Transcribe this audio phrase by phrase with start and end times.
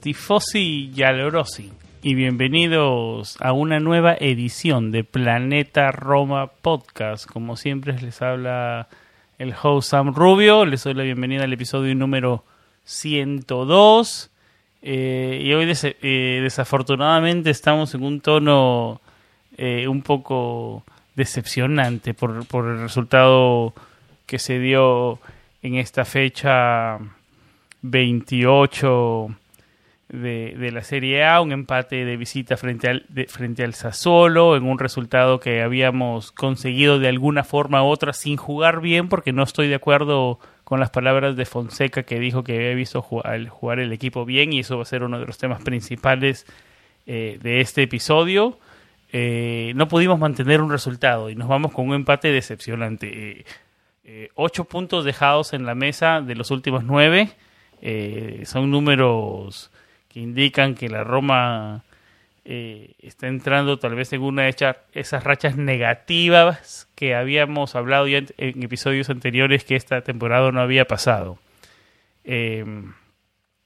[0.00, 1.70] Tifosi y alorosi,
[2.02, 7.26] y bienvenidos a una nueva edición de Planeta Roma Podcast.
[7.26, 8.88] Como siempre les habla
[9.38, 12.44] el host Sam Rubio, les doy la bienvenida al episodio número
[12.84, 14.30] 102.
[14.82, 19.00] Eh, y hoy eh, desafortunadamente estamos en un tono
[19.56, 20.82] eh, un poco
[21.14, 23.72] decepcionante por, por el resultado
[24.26, 25.20] que se dio
[25.62, 26.98] en esta fecha
[27.82, 29.28] 28
[30.12, 34.78] de, la Serie A, un empate de visita frente al, frente al Sassuolo, en un
[34.78, 39.68] resultado que habíamos conseguido de alguna forma u otra sin jugar bien, porque no estoy
[39.68, 43.92] de acuerdo con las palabras de Fonseca que dijo que había visto jugar, jugar el
[43.92, 46.46] equipo bien y eso va a ser uno de los temas principales
[47.06, 48.58] eh, de este episodio.
[49.12, 53.44] Eh, no pudimos mantener un resultado y nos vamos con un empate decepcionante.
[54.04, 57.30] Eh, ocho puntos dejados en la mesa de los últimos nueve.
[58.44, 59.70] son números
[60.10, 61.84] que indican que la Roma
[62.44, 68.18] eh, está entrando tal vez en una de esas rachas negativas que habíamos hablado ya
[68.38, 71.38] en, episodios anteriores que esta temporada no había pasado.
[72.24, 72.64] Eh,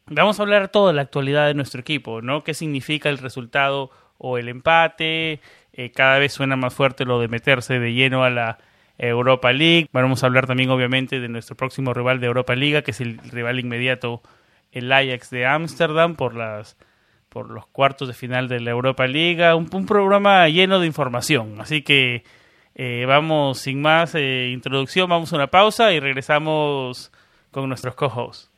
[0.06, 2.44] vamos a hablar todo de la actualidad de nuestro equipo, ¿no?
[2.44, 5.40] ¿Qué significa el resultado o el empate?
[5.72, 8.58] Eh, cada vez suena más fuerte lo de meterse de lleno a la
[8.98, 9.88] Europa League.
[9.92, 13.18] Vamos a hablar también, obviamente, de nuestro próximo rival de Europa League, que es el
[13.18, 14.22] rival inmediato
[14.74, 16.76] el Ajax de Ámsterdam por las
[17.28, 21.60] por los cuartos de final de la Europa Liga, un, programa lleno de información.
[21.60, 22.22] Así que
[22.76, 27.10] eh, vamos sin más eh, introducción, vamos a una pausa y regresamos
[27.50, 28.53] con nuestros co-hosts.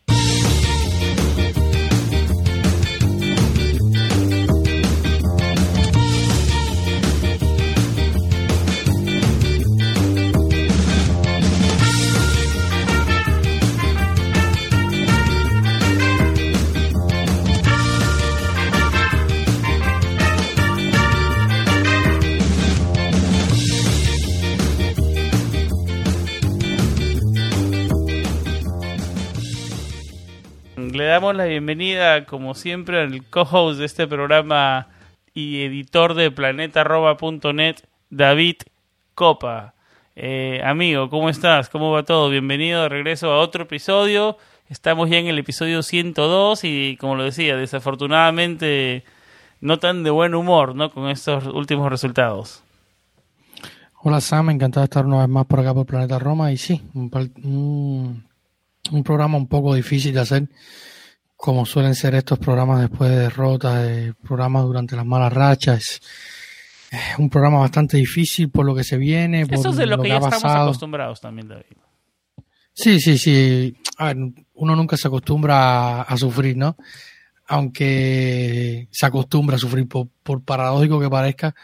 [30.97, 34.89] Le damos la bienvenida, como siempre, al co-host de este programa
[35.34, 37.77] y editor de planetarroba.net,
[38.09, 38.57] David
[39.15, 39.75] Copa.
[40.15, 41.69] Eh, amigo, ¿cómo estás?
[41.69, 42.31] ¿Cómo va todo?
[42.31, 44.39] Bienvenido de regreso a otro episodio.
[44.71, 49.05] Estamos ya en el episodio 102 y, como lo decía, desafortunadamente
[49.61, 50.91] no tan de buen humor, ¿no?
[50.91, 52.62] Con estos últimos resultados.
[54.01, 56.83] Hola Sam, encantado de estar una vez más por acá por Planeta Roma y sí,
[56.95, 57.11] un
[59.03, 60.49] programa un poco difícil de hacer,
[61.37, 66.01] como suelen ser estos programas después de derrotas, de programas durante las malas rachas.
[66.91, 69.43] Es un programa bastante difícil por lo que se viene.
[69.43, 71.65] Eso es de lo, que, ya estamos acostumbrados también, David.
[72.73, 73.77] Sí, sí, sí.
[73.99, 74.17] A ver,
[74.55, 76.77] uno nunca se acostumbra a, sufrir, ¿no?
[77.49, 81.55] Aunque se acostumbra a sufrir, por paradójico que parezca,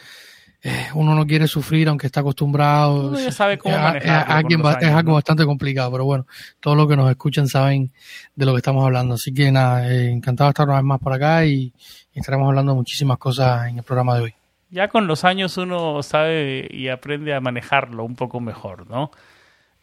[0.65, 3.09] eh, uno no quiere sufrir aunque está acostumbrado.
[3.09, 6.27] Uno ya sabe cómo es, es, algo bastante complicado, pero bueno,
[6.61, 7.91] todos los que nos escuchan saben
[8.37, 9.15] de lo que estamos hablando.
[9.15, 11.73] Así que nada, eh, encantado de estar una vez más por acá y,
[12.15, 14.35] estaremos hablando muchísimas cosas en el programa de hoy.
[14.71, 19.11] Ya con los años uno sabe y aprende a manejarlo un poco mejor, ¿no?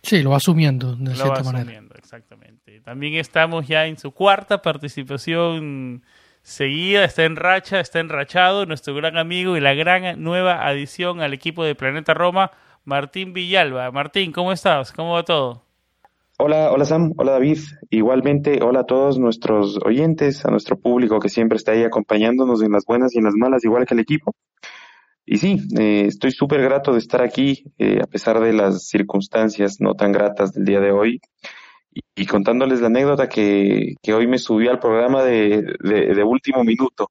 [0.02, 2.80] Sí, lo va asumiendo de lo va asumiendo, exactamente.
[2.82, 6.04] También estamos ya en su cuarta participación
[6.42, 11.34] seguida, está en racha, está enrachado, nuestro gran amigo y la gran nueva adición al
[11.34, 12.52] equipo de Planeta Roma,
[12.86, 13.92] Martín Villalba.
[13.92, 14.92] Martín, ¿cómo estás?
[14.92, 15.64] ¿Cómo va todo?
[16.38, 17.60] Hola, hola Sam, hola David.
[17.90, 22.72] Igualmente, hola a todos nuestros oyentes, a nuestro público que siempre está ahí acompañándonos en
[22.72, 24.34] las buenas y en las malas, igual que el equipo.
[25.26, 29.78] Y sí, eh, estoy súper grato de estar aquí, eh, a pesar de las circunstancias
[29.80, 31.22] no tan gratas del día de hoy
[31.92, 37.10] y, contándoles la anécdota que, que, hoy me subió al programa de, de, último minuto.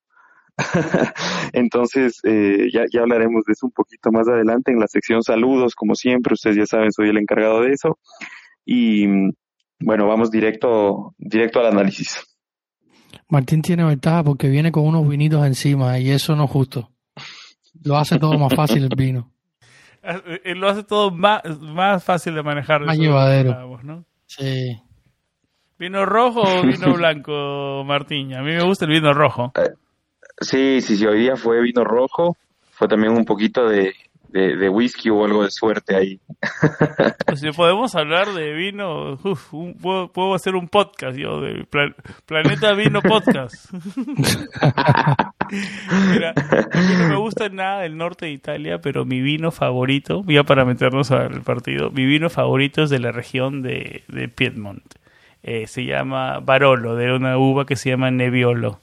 [1.52, 5.74] Entonces, eh, ya, ya hablaremos de eso un poquito más adelante en la sección saludos,
[5.74, 7.98] como siempre, ustedes ya saben, soy el encargado de eso.
[8.64, 9.06] Y,
[9.80, 12.24] Bueno, vamos directo, directo al análisis.
[13.28, 16.90] Martín tiene ventaja porque viene con unos vinitos encima y eso no es justo.
[17.84, 19.32] Lo hace todo más fácil el vino.
[20.00, 22.82] Eh, Lo hace todo más, más fácil de manejar.
[22.82, 23.78] Más llevadero.
[24.28, 24.78] Sí.
[25.78, 28.34] ¿Vino rojo o vino blanco, Martín?
[28.36, 29.52] A mí me gusta el vino rojo.
[30.40, 32.36] Sí, sí, sí, hoy día fue vino rojo,
[32.70, 33.94] fue también un poquito de,
[34.28, 36.20] de, de whisky o algo de suerte ahí.
[37.26, 39.18] Pues si podemos hablar de vino,
[39.52, 41.94] un- puedo, puedo hacer un podcast yo, de Pla-
[42.26, 43.72] Planeta Vino Podcast.
[46.12, 50.64] Mira, no me gusta nada del norte de Italia, pero mi vino favorito, ya para
[50.64, 54.82] meternos al partido, mi vino favorito es de la región de, de Piedmont.
[55.42, 58.80] Eh, se llama Barolo, de una uva que se llama Nebbiolo.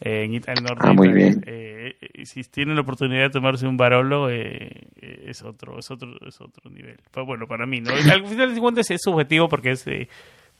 [0.00, 1.24] En Ita- el norte Ah, muy Italia.
[1.30, 1.44] bien.
[1.46, 4.70] Eh, si tienen la oportunidad de tomarse un Barolo, eh,
[5.00, 6.96] eh, es otro, es otro, es otro nivel.
[7.12, 7.90] Pero bueno, para mí, ¿no?
[7.92, 10.08] Al final de cuentas es subjetivo porque es eh,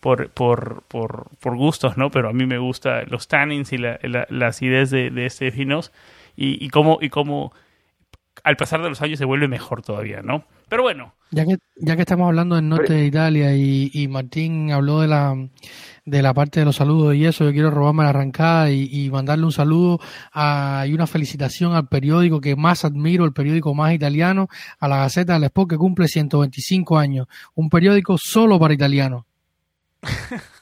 [0.01, 2.11] por, por, por, por gustos, ¿no?
[2.11, 5.51] Pero a mí me gusta los tannins y la, la, la acidez de, de este
[5.51, 5.93] vinos
[6.37, 7.53] y, y cómo, y cómo
[8.47, 10.45] al pasar de los años se vuelve mejor todavía, ¿no?
[10.69, 14.71] Pero bueno, Ya que, ya que estamos hablando del norte de Italia y, y Martín
[14.71, 15.35] habló de la,
[16.05, 19.11] de la parte de los saludos y eso, yo quiero robarme la arrancada y, y
[19.11, 19.99] mandarle un saludo
[20.33, 24.47] a, y una felicitación al periódico que más admiro, el periódico más italiano,
[24.79, 27.27] a la Gaceta del Sport que cumple 125 años.
[27.57, 29.25] Un periódico solo para italianos.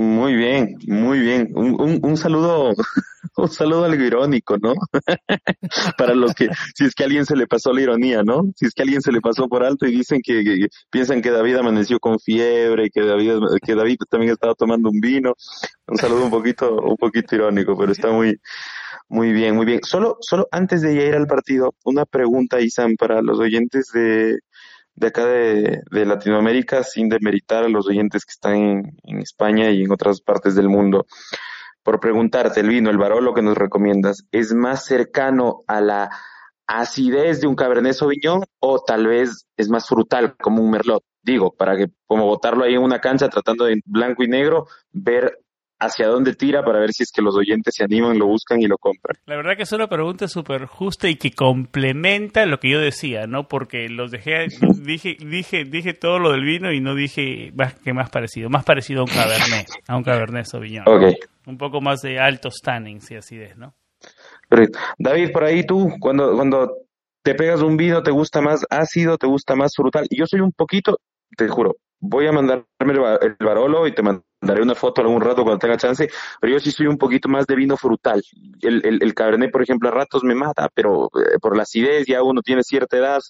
[0.00, 1.50] Muy bien, muy bien.
[1.56, 2.70] Un, un, un saludo,
[3.36, 4.74] un saludo algo irónico, ¿no?
[5.98, 8.42] Para los que, si es que alguien se le pasó la ironía, ¿no?
[8.54, 11.30] Si es que alguien se le pasó por alto y dicen que, que- piensan que
[11.32, 15.34] David amaneció con fiebre, que David, que David también estaba tomando un vino.
[15.88, 18.38] Un saludo un poquito, un poquito irónico, pero está muy,
[19.08, 19.80] muy bien, muy bien.
[19.82, 24.38] Solo, solo antes de ir al partido, una pregunta, Isam, para los oyentes de,
[24.98, 28.56] de acá de, de Latinoamérica, sin demeritar a los oyentes que están
[29.04, 31.06] en, España y en otras partes del mundo.
[31.84, 36.10] Por preguntarte, el vino, el Barolo que nos recomiendas, ¿es más cercano a la
[36.66, 41.04] acidez de un Cabernet Sauvignon o tal vez es más frutal como un Merlot?
[41.22, 45.38] Digo, para que como botarlo ahí en una cancha tratando de blanco y negro, ver
[45.80, 48.66] hacia dónde tira para ver si es que los oyentes se animan, lo buscan y
[48.66, 49.16] lo compran.
[49.26, 53.26] La verdad que es una pregunta súper justa y que complementa lo que yo decía,
[53.26, 53.46] ¿no?
[53.48, 54.46] Porque los dejé,
[54.84, 58.64] dije, dije, dije todo lo del vino y no dije más que más parecido, más
[58.64, 60.84] parecido a un Cabernet, a un Cabernet Sauvignon.
[60.88, 61.14] Ok.
[61.46, 63.74] Un poco más de altos tannins y acidez, ¿no?
[64.48, 64.78] Perfecto.
[64.98, 66.72] David, por ahí tú, cuando, cuando
[67.22, 70.06] te pegas un vino, ¿te gusta más ácido, te gusta más frutal?
[70.10, 70.98] Y yo soy un poquito,
[71.36, 74.02] te juro, voy a mandarme el, ba- el Barolo y te
[74.40, 76.08] mandaré una foto algún rato cuando tenga chance,
[76.40, 78.22] pero yo sí soy un poquito más de vino frutal.
[78.60, 82.06] El, el, el Cabernet, por ejemplo, a ratos me mata, pero eh, por la acidez
[82.06, 83.20] ya uno tiene cierta edad,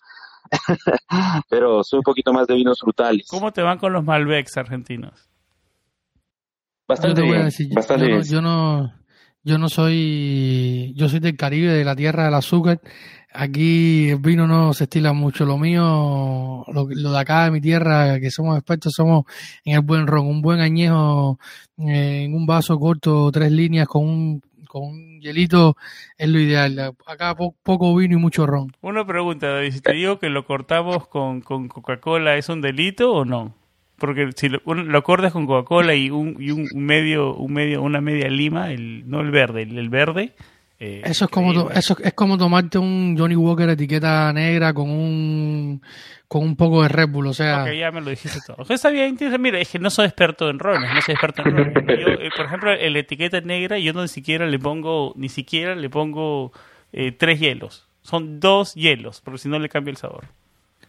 [1.50, 3.26] pero soy un poquito más de vinos frutales.
[3.28, 5.28] ¿Cómo te van con los Malbecs argentinos?
[6.86, 8.22] Bastante bien, decir, bastante yo, bien.
[8.24, 8.94] yo no,
[9.44, 12.80] yo no soy, yo soy del Caribe, de la tierra del azúcar.
[13.32, 15.44] Aquí el vino no se estila mucho.
[15.44, 19.24] Lo mío, lo, lo de acá de mi tierra, que somos expertos, somos
[19.64, 21.38] en el buen ron, un buen añejo
[21.76, 25.76] en un vaso corto, tres líneas con un, con un hielito,
[26.16, 26.94] es lo ideal.
[27.06, 28.72] Acá po- poco vino y mucho ron.
[28.80, 33.12] Una pregunta, David, si te digo que lo cortamos con, con Coca-Cola, ¿es un delito
[33.12, 33.54] o no?
[33.98, 38.00] Porque si lo, lo cortas con Coca-Cola y un, y un medio, un medio, una
[38.00, 40.34] media lima, el, no el verde, el verde.
[40.80, 44.88] Eh, Eso es como to- eso es como tomarte un Johnny Walker etiqueta negra con
[44.90, 45.82] un
[46.28, 48.64] con un poco de Red Bull, o sea, ya me lo dijiste todo.
[48.68, 51.74] Está bien, mira, es que no soy experto en rones, no soy experto en rones.
[51.98, 55.74] Yo, eh, por ejemplo, el etiqueta negra, yo no ni siquiera le pongo, ni siquiera
[55.74, 56.52] le pongo
[56.92, 57.86] eh, tres hielos.
[58.02, 60.26] Son dos hielos, porque si no le cambia el sabor.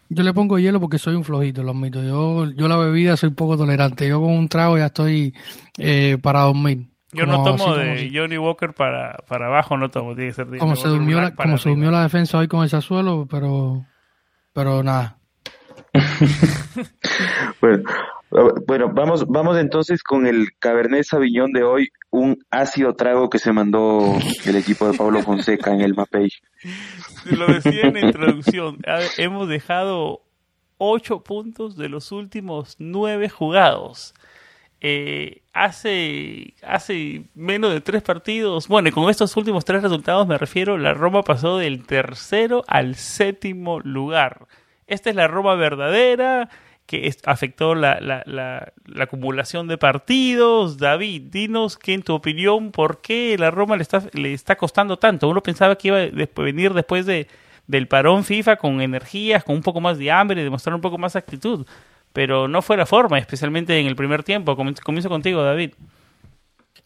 [0.10, 2.04] yo le pongo hielo porque soy un flojito, lo admito.
[2.04, 4.08] Yo yo la bebida soy poco tolerante.
[4.10, 5.34] Yo con un trago ya estoy
[5.78, 6.89] eh, para dormir.
[7.12, 10.36] Yo no tomo como de si- Johnny Walker para, para abajo, no tomo, tiene que
[10.36, 12.64] ser de como Johnny se durmió la, Black como se durmió la defensa hoy con
[12.64, 13.86] el Sassuolo, pero
[14.54, 15.18] pero nada.
[17.62, 17.84] Bueno,
[18.68, 23.52] bueno, vamos, vamos entonces con el Cabernet Sauvignon de hoy, un ácido trago que se
[23.52, 26.30] mandó el equipo de Pablo Fonseca en el Mapei.
[27.26, 28.78] Lo decía en la introducción,
[29.18, 30.22] hemos dejado
[30.78, 34.14] ocho puntos de los últimos nueve jugados.
[34.82, 40.38] Eh, hace, hace menos de tres partidos, bueno, y con estos últimos tres resultados me
[40.38, 44.48] refiero, la Roma pasó del tercero al séptimo lugar.
[44.88, 46.50] Esta es la Roma verdadera,
[46.86, 50.78] que afectó la, la, la, la acumulación de partidos.
[50.78, 54.98] David, dinos que en tu opinión, ¿por qué la Roma le está, le está costando
[54.98, 55.28] tanto?
[55.28, 57.28] Uno pensaba que iba a venir después de,
[57.68, 61.16] del parón FIFA con energías, con un poco más de hambre, demostrar un poco más
[61.16, 61.68] actitud.
[62.14, 64.56] Pero no fue la forma, especialmente en el primer tiempo.
[64.56, 65.72] Comienzo contigo, David.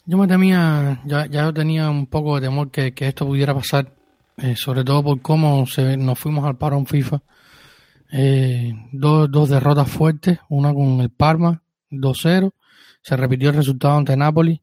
[0.06, 3.94] Yo me temía, ya, ya tenía un poco de temor que, esto pudiera pasar,
[4.38, 7.22] eh, sobre todo por cómo se, nos fuimos al paro en FIFA.
[8.12, 12.52] Eh, dos, dos derrotas fuertes, una con el Parma, 2-0,
[13.02, 14.62] se repitió el resultado ante Napoli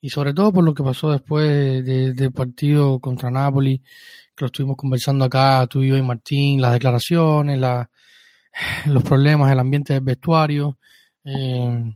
[0.00, 4.76] y sobre todo por lo que pasó después del partido contra Napoli, que lo estuvimos
[4.76, 7.88] conversando acá tú y yo y Martín, las declaraciones, la,
[8.86, 10.78] los problemas, el ambiente del vestuario.
[11.24, 11.94] Eh,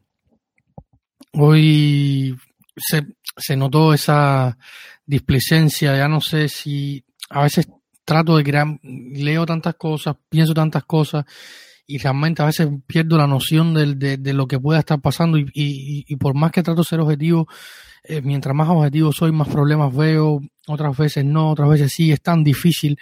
[1.32, 2.36] hoy
[2.76, 4.56] se, se notó esa
[5.04, 7.68] displicencia, ya no sé si a veces
[8.04, 11.24] trato de crear, leo tantas cosas, pienso tantas cosas
[11.86, 15.50] y realmente a veces pierdo la noción de, de, lo que pueda estar pasando y,
[15.54, 17.46] y, por más que trato de ser objetivo,
[18.02, 22.20] eh, mientras más objetivo soy, más problemas veo, otras veces no, otras veces sí, es
[22.20, 22.98] tan difícil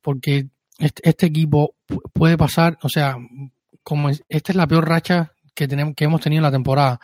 [0.00, 0.48] porque
[0.82, 1.76] este, este equipo
[2.12, 3.16] puede pasar, o sea,
[3.84, 6.98] como esta es la peor racha que, tenemos, que hemos tenido en la temporada.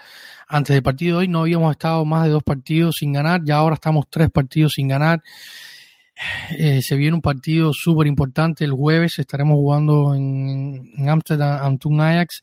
[0.48, 3.56] Antes del partido de hoy no habíamos estado más de dos partidos sin ganar, ya
[3.56, 5.22] ahora estamos tres partidos sin ganar.
[6.58, 12.00] Eh, se viene un partido súper importante el jueves, estaremos jugando en, Amsterdam ante un
[12.00, 12.42] Ajax,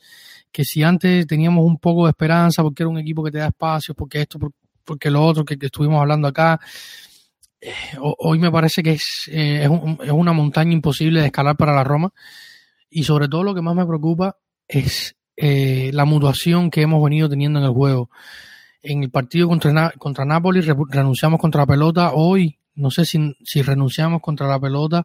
[0.53, 3.47] que si antes teníamos un poco de esperanza porque era un equipo que te da
[3.47, 4.39] espacio, porque esto,
[4.85, 6.61] porque lo otro que, estuvimos hablando acá,
[7.99, 11.83] hoy me parece que es, eh, es, es, una montaña imposible de escalar para la
[11.83, 12.11] Roma
[12.89, 17.59] y sobre todo lo que más me preocupa es la mutuación que hemos venido teniendo
[17.59, 18.09] en el juego.
[18.81, 23.61] En el partido contra, contra Napoli renunciamos contra la pelota, hoy no sé si, si
[23.61, 25.03] renunciamos contra la pelota,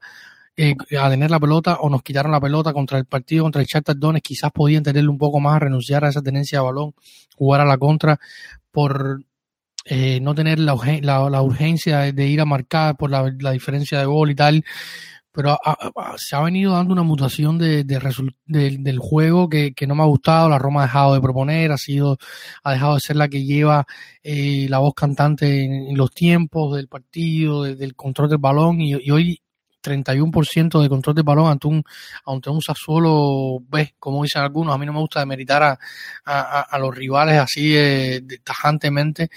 [0.56, 3.66] eh, a tener la pelota o nos quitaron la pelota contra el partido, contra el
[3.66, 6.94] Shakhtar Donetsk, quizás podían tenerle un poco más, a renunciar a esa tenencia de balón,
[7.36, 8.18] jugar a la contra
[8.70, 9.22] por
[9.84, 10.75] eh, no tener la,
[11.42, 14.64] urgencia de ir a marcar por la, diferencia de gol y tal
[15.32, 15.56] pero
[16.16, 20.49] se ha venido dando una mutación de, del juego que, no me ha gustado.
[20.49, 22.18] La Roma ha dejado de proponer, ha sido,
[22.64, 23.87] ha dejado de ser la que lleva
[24.25, 29.10] eh, la voz cantante en, los tiempos del partido, del control del balón, y, y
[29.12, 29.40] hoy
[29.82, 31.82] 31% de control del balón ante un,
[32.26, 35.78] ante un Sassuolo, ves, como dicen algunos, a mí no me gusta demeritar
[36.25, 39.30] a los rivales así eh, tajantemente,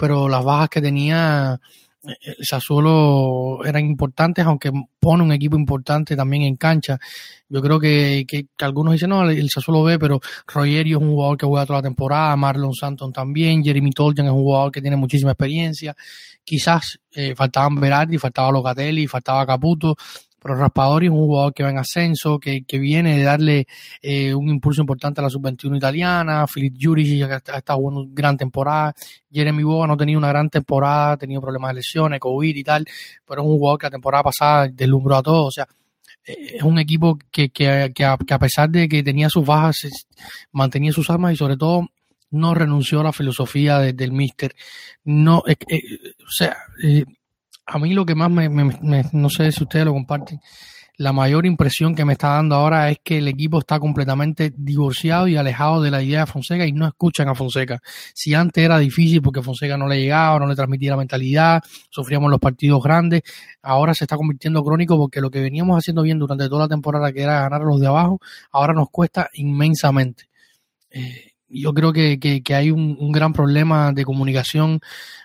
[0.00, 1.60] pero las bajas que tenía
[2.02, 6.98] el Sassuolo eran importantes, aunque pone un equipo importante también en cancha.
[7.50, 11.36] Yo creo que, que, algunos dicen, no, el Sassuolo ve, pero Rogerio es un jugador
[11.36, 14.96] que juega toda la temporada, Marlon Santon también, Jeremy Tolkien es un jugador que tiene
[14.96, 15.94] muchísima experiencia.
[16.42, 19.96] Quizás eh, faltaban Berardi, faltaba Locatelli, faltaba Caputo,
[20.40, 23.66] pero Raspadori es un jugador que va en ascenso, que, que viene de darle
[24.00, 26.46] eh, un impulso importante a la sub-21 italiana.
[26.46, 28.94] Filip Juric ha estado jugando una gran temporada.
[29.30, 32.64] Jeremy Boga no ha tenido una gran temporada, ha tenido problemas de lesiones, COVID y
[32.64, 32.86] tal,
[33.26, 35.48] pero es un jugador que la temporada pasada deslumbró a todos.
[35.48, 35.68] O sea,
[36.24, 39.76] eh, es un equipo que, que, que, a, pesar de que tenía sus bajas,
[40.52, 41.88] mantenía sus armas y sobre todo
[42.30, 44.54] no renunció a la filosofía del míster.
[45.04, 45.56] No, eh,
[46.26, 46.56] o sea,
[47.70, 48.48] a mí lo que más me,
[49.12, 50.40] no sé si ustedes lo comparten,
[50.96, 55.28] la mayor impresión que me está dando ahora es que el equipo está completamente divorciado
[55.28, 57.80] y alejado de la idea de Fonseca y no escuchan a Fonseca.
[58.12, 62.30] Si antes era difícil porque Fonseca no le llegaba, no le transmitía la mentalidad, sufríamos
[62.30, 63.22] los partidos grandes,
[63.62, 67.12] ahora se está convirtiendo crónico porque lo que veníamos haciendo bien durante toda la temporada,
[67.12, 70.24] que era ganar a los de abajo, ahora nos cuesta inmensamente.
[70.90, 74.80] Eh, yo creo que, que, hay un, un, gran problema de comunicación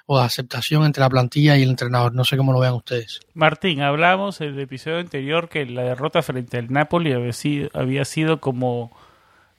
[0.06, 2.14] o de aceptación entre la plantilla y el entrenador.
[2.14, 3.20] No sé cómo lo vean ustedes.
[3.34, 8.06] Martín, hablamos en el episodio anterior que la derrota frente al Napoli había sido, había
[8.06, 8.92] sido como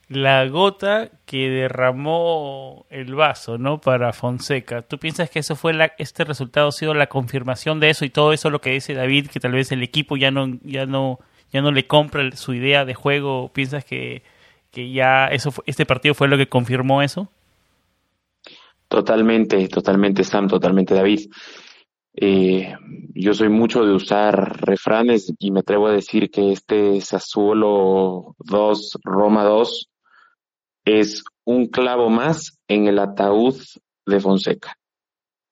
[0.09, 3.81] la gota que derramó el vaso, ¿no?
[3.81, 4.81] Para Fonseca.
[4.81, 8.09] ¿Tú piensas que eso fue la, este resultado ha sido la confirmación de eso y
[8.09, 11.19] todo eso lo que dice David, que tal vez el equipo ya no, ya no,
[11.51, 13.51] ya no le compra su idea de juego?
[13.51, 14.23] ¿Piensas que
[14.71, 17.29] que ya eso este partido fue lo que confirmó eso?
[18.87, 21.29] Totalmente, totalmente Sam, totalmente David.
[22.19, 22.73] Eh,
[23.13, 28.97] yo soy mucho de usar refranes y me atrevo a decir que este Sassuolo 2,
[29.03, 29.89] Roma 2
[30.85, 33.55] es un clavo más en el ataúd
[34.05, 34.75] de Fonseca.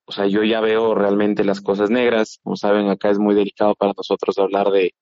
[0.06, 2.38] O sea, yo ya veo realmente las cosas negras.
[2.42, 4.92] Como saben, acá es muy delicado para nosotros hablar de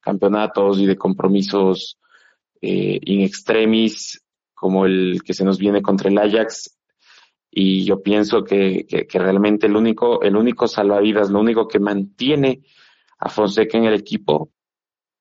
[0.00, 1.98] campeonatos y de compromisos
[2.66, 4.22] eh, in extremis
[4.54, 6.78] como el que se nos viene contra el Ajax
[7.50, 12.62] y yo pienso que, que, realmente el único, el único salvavidas, lo único que mantiene
[13.18, 14.50] a Fonseca en el equipo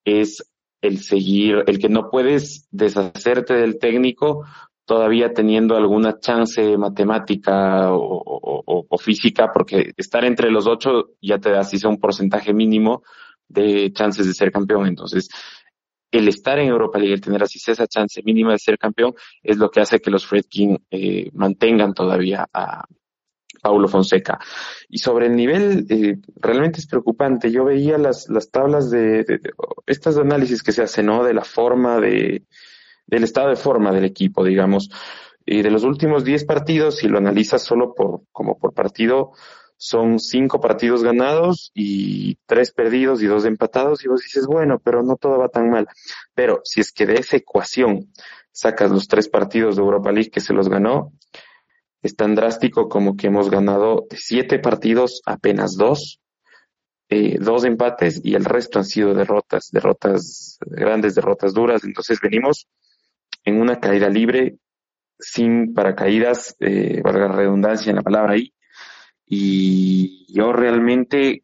[0.05, 0.49] es
[0.81, 4.45] el seguir, el que no puedes deshacerte del técnico
[4.85, 11.51] todavía teniendo alguna chance matemática o, o, física, porque estar entre los ocho ya te
[11.51, 13.03] da así un porcentaje mínimo
[13.47, 14.87] de chances de ser campeón.
[14.87, 15.29] Entonces,
[16.13, 19.57] el estar en Europa League, el tener así esa chance mínima de ser campeón, es
[19.57, 22.85] lo que hace que los Fredkin eh, mantengan todavía a
[23.61, 24.39] Paulo Fonseca.
[24.89, 27.51] Y sobre el nivel, eh, realmente es preocupante.
[27.51, 29.39] Yo veía las, las tablas de, de,
[29.87, 31.23] estas análisis que se hacen, ¿no?
[31.23, 32.43] De la forma de,
[33.07, 34.89] del estado de forma del equipo, digamos.
[35.45, 39.31] Y de los últimos 10 partidos, si lo analizas solo por, como por partido,
[39.83, 45.03] son cinco partidos ganados y tres perdidos y dos empatados y vos dices, bueno, pero
[45.03, 45.89] no todo va tan mal.
[46.33, 48.09] Pero si es que de esa ecuación
[48.53, 51.11] sacas los tres partidos de Europa League que se los ganó,
[52.01, 56.21] es tan drástico como que hemos ganado siete partidos apenas dos,
[57.09, 61.83] eh, dos empates y el resto han sido derrotas, derrotas, grandes derrotas duras.
[61.83, 62.69] Entonces venimos
[63.43, 64.55] en una caída libre,
[65.19, 68.52] sin paracaídas, eh, valga redundancia en la palabra ahí,
[69.35, 71.43] y yo realmente,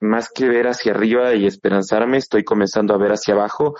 [0.00, 3.76] más que ver hacia arriba y esperanzarme, estoy comenzando a ver hacia abajo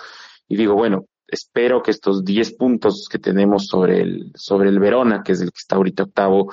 [0.48, 5.22] y digo, bueno, espero que estos 10 puntos que tenemos sobre el, sobre el Verona,
[5.22, 6.52] que es el que está ahorita octavo,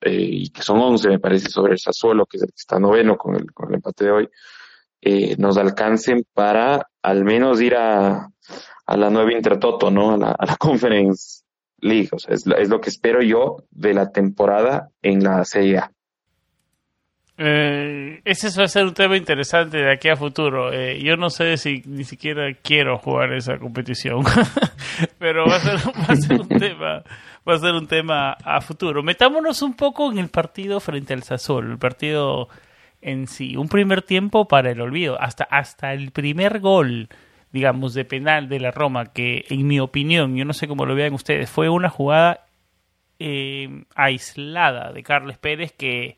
[0.00, 2.78] eh, y que son 11, me parece, sobre el Sassuolo, que es el que está
[2.78, 4.28] noveno con el, con el empate de hoy,
[5.02, 8.30] eh, nos alcancen para al menos ir a,
[8.86, 10.14] a la nueva Intertoto, ¿no?
[10.14, 11.42] A la, a Conference
[11.80, 12.08] League.
[12.12, 15.92] O sea, es, es, lo que espero yo de la temporada en la Serie A.
[17.38, 20.72] Eh, ese va a ser un tema interesante de aquí a futuro.
[20.72, 24.24] Eh, yo no sé si ni siquiera quiero jugar esa competición,
[25.18, 25.76] pero va a, ser,
[26.38, 27.02] a un tema,
[27.46, 29.02] va a ser un tema a futuro.
[29.02, 32.48] Metámonos un poco en el partido frente al Sassuolo, el partido
[33.02, 37.08] en sí, un primer tiempo para el olvido, hasta hasta el primer gol,
[37.52, 40.94] digamos, de penal de la Roma, que en mi opinión, yo no sé cómo lo
[40.94, 42.46] vean ustedes, fue una jugada
[43.18, 46.16] eh, aislada de Carles Pérez que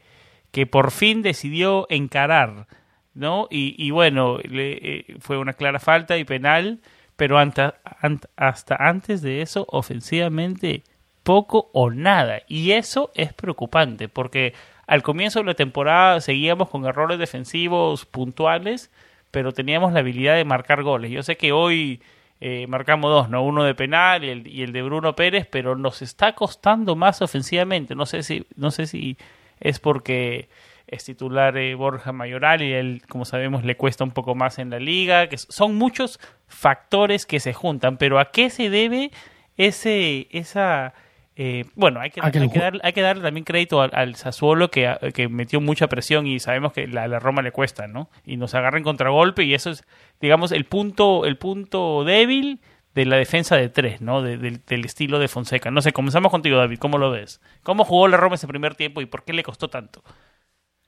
[0.59, 2.67] que por fin decidió encarar,
[3.15, 3.47] ¿no?
[3.49, 6.81] Y, bueno, le, eh, fue una clara falta y penal,
[7.15, 10.83] pero hasta antes de eso, ofensivamente,
[11.23, 12.43] poco o nada.
[12.49, 14.53] Y eso es preocupante, porque
[14.89, 18.91] al comienzo de la temporada seguíamos con errores defensivos puntuales,
[19.31, 21.13] pero teníamos la habilidad de marcar goles.
[21.13, 22.03] Yo sé que hoy
[22.41, 23.45] eh, marcamos dos, ¿no?
[23.45, 27.23] Uno de penal y el, y el de Bruno Pérez, pero nos está costando más
[27.23, 27.95] ofensivamente.
[27.95, 29.17] No sé si, no sé si
[29.61, 30.49] es porque
[30.89, 34.71] es titular eh, Borja Mayoral y él, como sabemos, le cuesta un poco más en
[34.71, 35.29] la liga.
[35.29, 39.11] Que son muchos factores que se juntan, pero ¿a qué se debe
[39.57, 40.95] ese, esa...
[41.37, 44.73] Eh, bueno, hay que, hay, que dar, hay que darle también crédito al, al Sassuolo
[44.73, 48.11] que, que, metió mucha presión y sabemos que la, la, Roma le cuesta, ¿no?
[48.27, 49.85] Y nos agarra en contragolpe y eso es,
[50.21, 52.59] digamos, el punto, el punto débil
[52.99, 54.23] de la defensa de tres, ¿no?
[54.23, 55.71] De, de, del estilo de Fonseca.
[55.71, 56.79] No sé, comenzamos contigo, David.
[56.79, 57.41] ¿Cómo lo ves?
[57.63, 60.03] ¿Cómo jugó la Roma ese primer tiempo y por qué le costó tanto?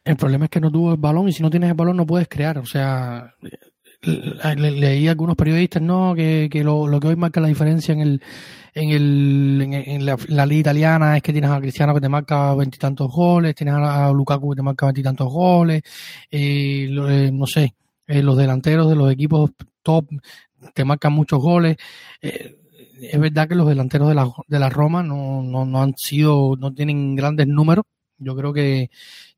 [0.05, 2.07] El problema es que no tuvo el balón y si no tienes el balón no
[2.07, 2.59] puedes crear.
[2.59, 3.33] O sea,
[4.03, 8.23] le, leí a algunos periodistas no que, lo, que hoy marca la diferencia en el
[8.75, 12.09] en el en, en la, la, liga italiana es que tienes a Cristiano que te
[12.09, 15.83] marca veintitantos goles, tienes a, Lukaku que te marca veintitantos goles,
[16.29, 17.75] eh, eh, no sé,
[18.09, 20.07] eh, los delanteros de los equipos top
[20.75, 21.77] te marcan muchos goles.
[22.23, 22.57] Eh,
[23.01, 26.57] es verdad que los delanteros de la, de la Roma no, no, no han sido,
[26.57, 27.85] no tienen grandes números.
[28.19, 28.91] Yo creo que,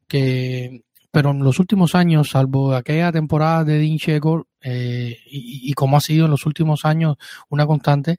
[0.08, 5.72] que pero en los últimos años, salvo aquella temporada de Dean Checo, eh, y, y,
[5.74, 7.16] como ha sido en los últimos años
[7.50, 8.18] una constante,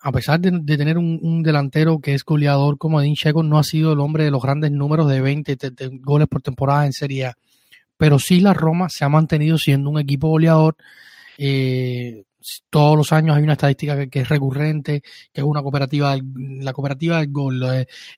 [0.00, 3.58] a pesar de, de tener un, un, delantero que es goleador como Dean Checo, no
[3.58, 6.84] ha sido el hombre de los grandes números de 20 de, de goles por temporada
[6.84, 7.34] en Serie A.
[7.96, 10.76] Pero sí la Roma se ha mantenido siendo un equipo goleador
[11.38, 12.24] eh,
[12.68, 17.18] todos los años hay una estadística que, es recurrente, que es una cooperativa, la cooperativa
[17.18, 17.62] del gol,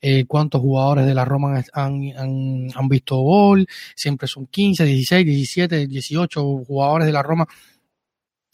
[0.00, 5.26] eh, cuántos jugadores de la Roma han, han, han, visto gol, siempre son 15, 16,
[5.26, 7.46] 17, 18 jugadores de la Roma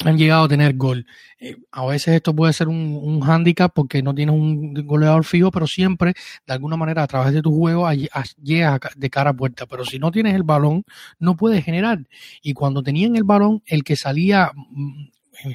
[0.05, 1.07] han llegado a tener gol.
[1.39, 5.51] Eh, a veces esto puede ser un, un hándicap porque no tienes un goleador fijo,
[5.51, 6.15] pero siempre,
[6.47, 7.89] de alguna manera, a través de tu juego,
[8.43, 9.67] llegas de cara a puerta.
[9.67, 10.85] Pero si no tienes el balón,
[11.19, 12.01] no puedes generar.
[12.43, 15.09] Y cuando tenían el balón, el que salía mm,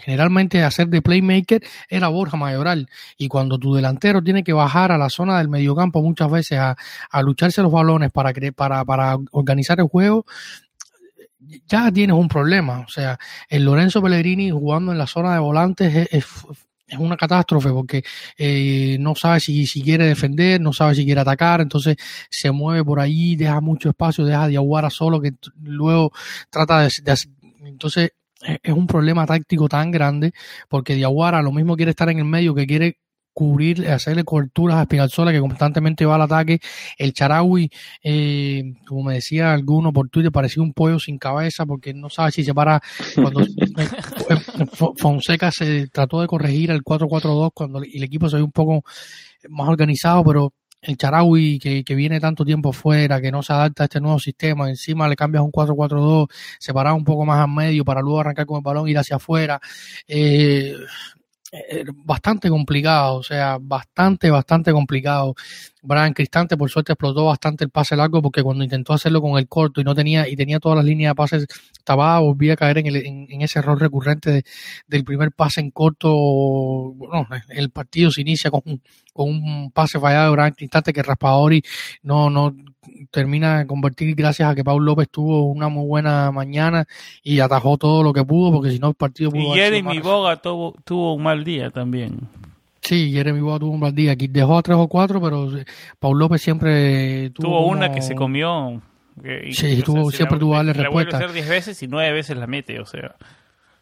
[0.04, 2.90] generalmente a hacer de playmaker era Borja Mayoral.
[3.18, 6.76] Y cuando tu delantero tiene que bajar a la zona del mediocampo muchas veces a,
[7.10, 10.26] a lucharse los balones para, para, para organizar el juego,
[11.68, 12.80] ya tienes un problema.
[12.80, 13.18] O sea,
[13.50, 16.26] el Lorenzo Pellegrini jugando en la zona de volantes es,
[16.88, 18.04] es, una catástrofe porque
[18.38, 21.98] eh, no sabe si, si, quiere defender, no sabe si quiere atacar, entonces
[22.30, 25.34] se mueve por ahí, deja mucho espacio, deja a solo que
[25.64, 26.14] luego
[26.50, 27.16] trata de, de
[27.66, 30.32] entonces es un problema táctico tan grande
[30.70, 33.00] porque Diaguara lo mismo quiere estar en el medio que quiere
[33.38, 36.60] cubrir, hacerle coberturas a Espinalzola que constantemente va al ataque.
[36.98, 37.70] El Charawi,
[38.02, 42.32] eh, como me decía alguno por Twitter, parecía un pollo sin cabeza porque no sabe
[42.32, 42.82] si se para
[43.14, 43.46] cuando
[44.98, 48.84] Fonseca se trató de corregir el 4-4-2 cuando el equipo se ve un poco
[49.50, 53.84] más organizado, pero el Charawi que, que, viene tanto tiempo fuera, que no se adapta
[53.84, 57.86] a este nuevo sistema, encima le cambias un 4-4-2, separar un poco más al medio
[57.86, 59.60] para luego arrancar con el balón, ir hacia afuera.
[60.08, 60.74] Eh,
[61.94, 65.36] bastante complicado, o sea, bastante, bastante complicado.
[65.88, 69.48] Brian Cristante, por suerte, explotó bastante el pase largo porque cuando intentó hacerlo con el
[69.48, 72.80] corto y no tenía, y tenía todas las líneas de pases, estaba, volvía a caer
[72.80, 74.44] en, el, en, ese error recurrente
[74.86, 76.12] del primer pase en corto.
[76.12, 78.62] Bueno, el partido se inicia con,
[79.14, 81.64] con un pase fallado de Brian Cristante que Raspadori
[82.04, 82.54] no, no
[83.10, 86.86] termina de convertir gracias a que Paul López tuvo una muy buena mañana
[87.24, 90.36] y atajó todo lo que pudo, porque si no el partido pudo Y Jeremy Boga
[90.36, 92.28] tuvo, tuvo un mal día también.
[92.88, 94.14] Sí, Jeremy Boga tuvo un mal día.
[94.14, 95.50] Aquí dejó a tres o cuatro, pero
[96.00, 97.48] Paul López siempre tuvo.
[97.48, 98.82] Tuvo una que se comió.
[99.52, 101.20] sí, tuvo, siempre tuvo darle respuesta.
[101.20, 103.18] La hacer diez veces y nueve veces la mete, o sea.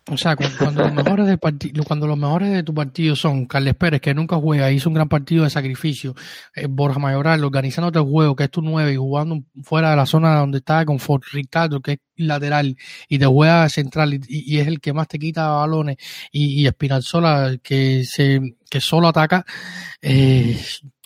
[0.08, 1.38] O sea, cuando, los mejores de
[1.84, 5.10] cuando los mejores de tu partido son Carles Pérez, que nunca juega, hizo un gran
[5.10, 6.14] partido de sacrificio,
[6.56, 10.06] eh, Borja Mayoral, organizándote el juego, que es tu nueve, y jugando fuera de la
[10.06, 12.78] zona donde está de confort, Ricardo, que es lateral,
[13.10, 15.98] y te juega central, y, es el que más te quita balones,
[16.32, 19.44] y, y Espinalzola, que se, que solo ataca,
[20.04, 20.56] eh,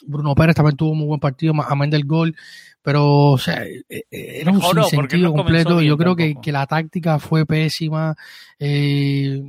[0.06, 2.36] Bruno Pérez también tuvo un muy buen partido, amén del gol,
[2.82, 4.06] pero o sea, e, e,
[4.42, 5.82] era un sentido completo.
[5.82, 8.16] Yo creo que, que, la táctica fue pésima.
[8.58, 9.42] Eh,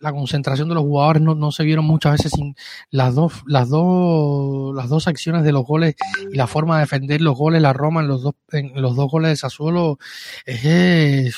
[0.00, 2.54] la concentración de los jugadores no, no, se vieron muchas veces sin
[2.90, 5.96] las dos, las dos, las dos acciones de los goles
[6.30, 9.10] y la forma de defender los goles, la Roma en los dos, en los dos
[9.10, 9.98] goles de Sassuolo
[10.44, 11.34] es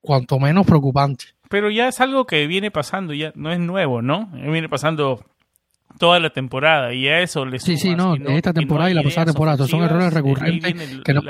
[0.00, 1.26] cuanto menos preocupante.
[1.48, 4.28] Pero ya es algo que viene pasando, ya no es nuevo, ¿no?
[4.32, 5.24] Viene pasando
[5.98, 9.26] toda la temporada y a eso le Sí, sí, no, esta temporada y, la pasada
[9.26, 11.22] temporada, son errores recurrentes que no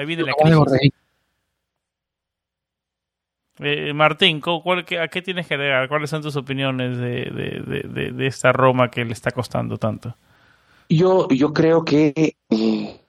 [3.60, 5.88] eh, Martín, ¿cuál, ¿a qué tienes que agregar?
[5.88, 10.16] ¿Cuáles son tus opiniones de, de, de, esta Roma que le está costando tanto?
[10.88, 13.00] Yo, yo creo que eh,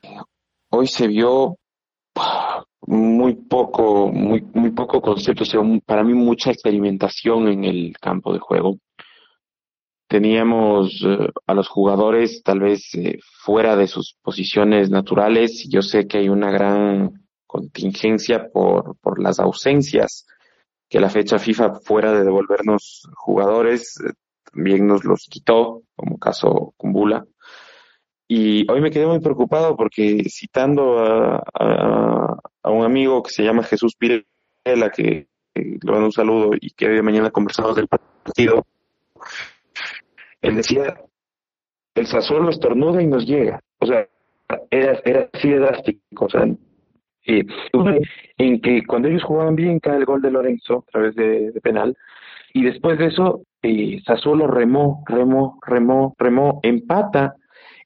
[0.70, 1.58] hoy se vio
[2.86, 8.32] muy poco, muy, muy poco concepto, o sea, para mí mucha experimentación en el campo
[8.32, 8.78] de juego
[10.08, 15.68] teníamos eh, a los jugadores tal vez eh, fuera de sus posiciones naturales.
[15.70, 20.28] Yo sé que hay una gran contingencia por, por las ausencias,
[20.90, 24.14] que la fecha FIFA fuera de devolvernos jugadores eh,
[24.52, 27.26] también nos los quitó, como caso Kumbula.
[28.28, 31.44] Y hoy me quedé muy preocupado porque citando a,
[32.64, 36.72] a, un amigo que se llama Jesús Pirela, que, que le mando un saludo y
[36.72, 38.66] que hoy de mañana conversamos del partido,
[40.46, 40.96] él decía,
[41.96, 43.60] el Sassuolo estornuda y nos llega.
[43.80, 44.08] O sea,
[44.70, 46.26] era, era así de drástico.
[46.26, 46.46] O sea,
[47.26, 51.98] en que cuando ellos jugaban bien cae el gol de Lorenzo a través de, penal
[52.54, 57.36] y después de eso eh, Sassuolo remó, remó, remó, remó, empata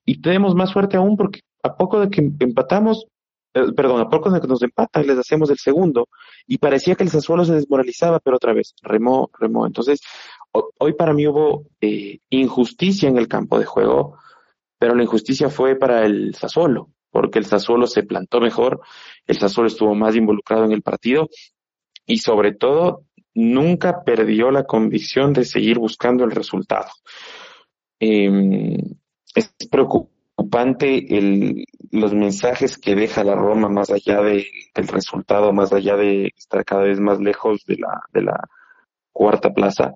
[0.06, 3.06] y tenemos más suerte aún porque a poco de que empatamos,
[3.54, 6.10] eh, perdón, a poco de que nos empatan les hacemos el segundo
[6.46, 9.66] y parecía que el Sassuolo se desmoralizaba, pero otra vez remó, remó.
[9.66, 10.02] Entonces
[10.52, 14.18] hoy para mí hubo eh, injusticia en el campo de juego,
[14.78, 18.82] pero la injusticia fue para el Sassuolo, porque el Sassuolo se plantó mejor,
[19.28, 21.30] el Sassuolo estuvo más involucrado en el partido
[22.06, 26.90] y sobre todo nunca perdió la convicción de seguir buscando el resultado.
[28.00, 28.78] Em,
[29.36, 35.74] es preocupante el, los mensajes que deja la Roma más allá de, del resultado, más
[35.74, 38.48] allá de estar cada vez más lejos de la
[39.12, 39.94] cuarta plaza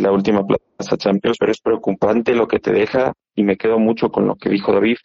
[0.00, 3.78] de la última Plaza Champions, pero es preocupante lo que te deja y me quedo
[3.78, 4.96] mucho con lo que dijo David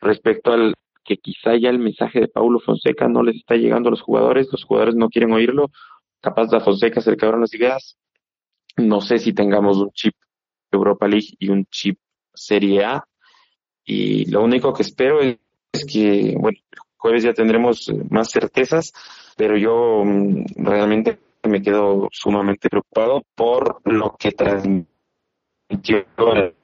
[0.00, 3.90] respecto al que quizá ya el mensaje de Paulo Fonseca no les está llegando a
[3.90, 5.70] los jugadores, los jugadores no quieren oírlo,
[6.20, 7.96] capaz de Fonseca se le las ideas.
[8.76, 10.14] No sé si tengamos un chip
[10.70, 11.98] Europa League y un chip
[12.34, 13.04] Serie A
[13.84, 15.38] y lo único que espero es,
[15.90, 16.58] que, bueno,
[16.96, 18.92] jueves ya tendremos más certezas,
[19.36, 20.44] pero yo mm,
[21.48, 24.86] realmente me quedo sumamente preocupado por lo que transmitió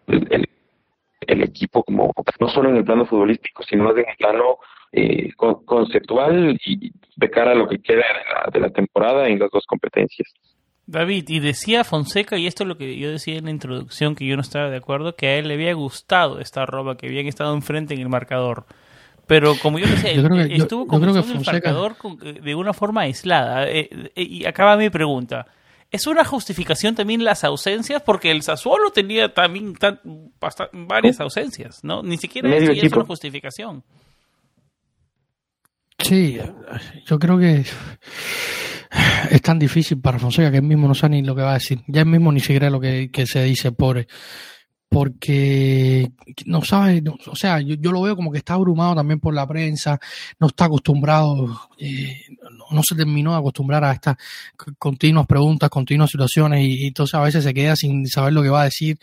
[0.07, 0.51] el,
[1.27, 4.59] equipo como no solo en el plano futbolístico sino en el plano
[4.93, 8.05] eh, conceptual y de cara a lo que queda
[8.53, 10.29] de la, temporada en las dos competencias.
[10.87, 14.27] David, y decía Fonseca, y esto es lo que yo decía en la introducción, que
[14.27, 17.27] yo no estaba de acuerdo, que a él le había gustado esta roba, que habían
[17.27, 18.67] estado enfrente en el marcador.
[19.27, 23.69] Pero como yo decía, estuvo con el marcador de una forma aislada.
[23.69, 25.47] Eh, eh, y acaba mi pregunta.
[25.91, 29.75] es una justificación también las ausencias, porque el Sassuolo tenía también
[30.73, 32.03] varias ausencias, ¿no?
[32.03, 33.83] Ni siquiera es una justificación.
[35.99, 36.39] Sí,
[37.07, 37.65] yo creo que
[39.31, 41.55] es tan difícil para Fonseca que él mismo no sabe ni lo que va a
[41.55, 41.81] decir.
[41.87, 44.07] Ya él mismo ni siquiera lo que, se dice, pobre.
[44.89, 46.13] Porque
[46.47, 49.99] no sabe, o sea, yo, lo veo como que está abrumado también por la prensa,
[50.39, 52.21] no está acostumbrado, eh,
[52.71, 54.17] no, se terminó de acostumbrar a estas
[54.79, 58.63] continuas preguntas, continuas situaciones y, entonces a veces se queda sin saber lo que va
[58.63, 58.99] a decir.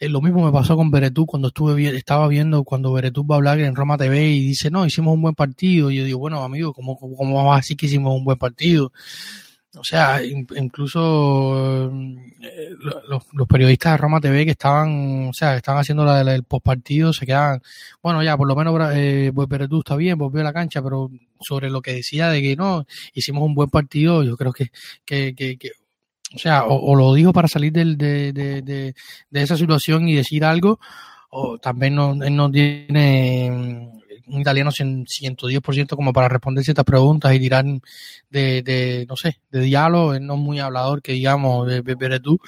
[0.00, 3.38] Eh, lo mismo me pasó con Beretú cuando estuve estaba viendo cuando Beretú va a
[3.38, 5.90] hablar en Roma TV y dice, no, hicimos un buen partido.
[5.90, 8.92] Y yo digo, bueno, amigo, ¿cómo, cómo vamos a decir que hicimos un buen partido?
[9.76, 11.92] O sea, incluso
[12.42, 12.70] eh,
[13.06, 17.24] los, periodistas de Roma TV que estaban, o sea, estaban haciendo la, el postpartido se
[17.24, 17.62] quedaban,
[18.02, 21.08] bueno, ya, por lo menos eh, Beretú está bien, volvió a la cancha, pero
[21.40, 24.70] sobre lo que decía de que no, hicimos un buen partido, yo creo que,
[25.04, 25.70] que, que,
[26.34, 28.94] o sea, o, lo dijo para salir del, de, de, de,
[29.30, 30.80] de, esa situación y decir algo,
[31.30, 33.99] o también no, él no tiene
[34.30, 39.60] un italiano 110% como para responder ciertas preguntas y tirar de, de no sé, de
[39.60, 42.38] diálogo, no muy hablador que digamos de, de tú.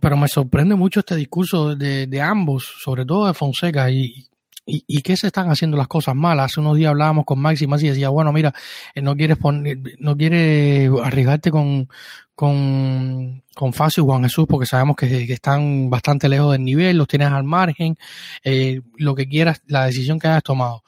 [0.00, 4.26] Pero me sorprende mucho este discurso de, de ambos, sobre todo de Fonseca, y,
[4.66, 6.40] y, y que se están haciendo las cosas mal.
[6.40, 8.54] Hace unos días hablábamos con Maxi y Maxi decía, bueno, mira,
[8.94, 11.88] eh, no quieres poner, no quieres arriesgarte con,
[12.34, 17.08] con, con Facio y Juan Jesús porque sabemos que, están bastante lejos del nivel, los
[17.08, 17.96] tienes al margen,
[18.44, 20.82] eh, lo que quieras, la decisión que hayas tomado.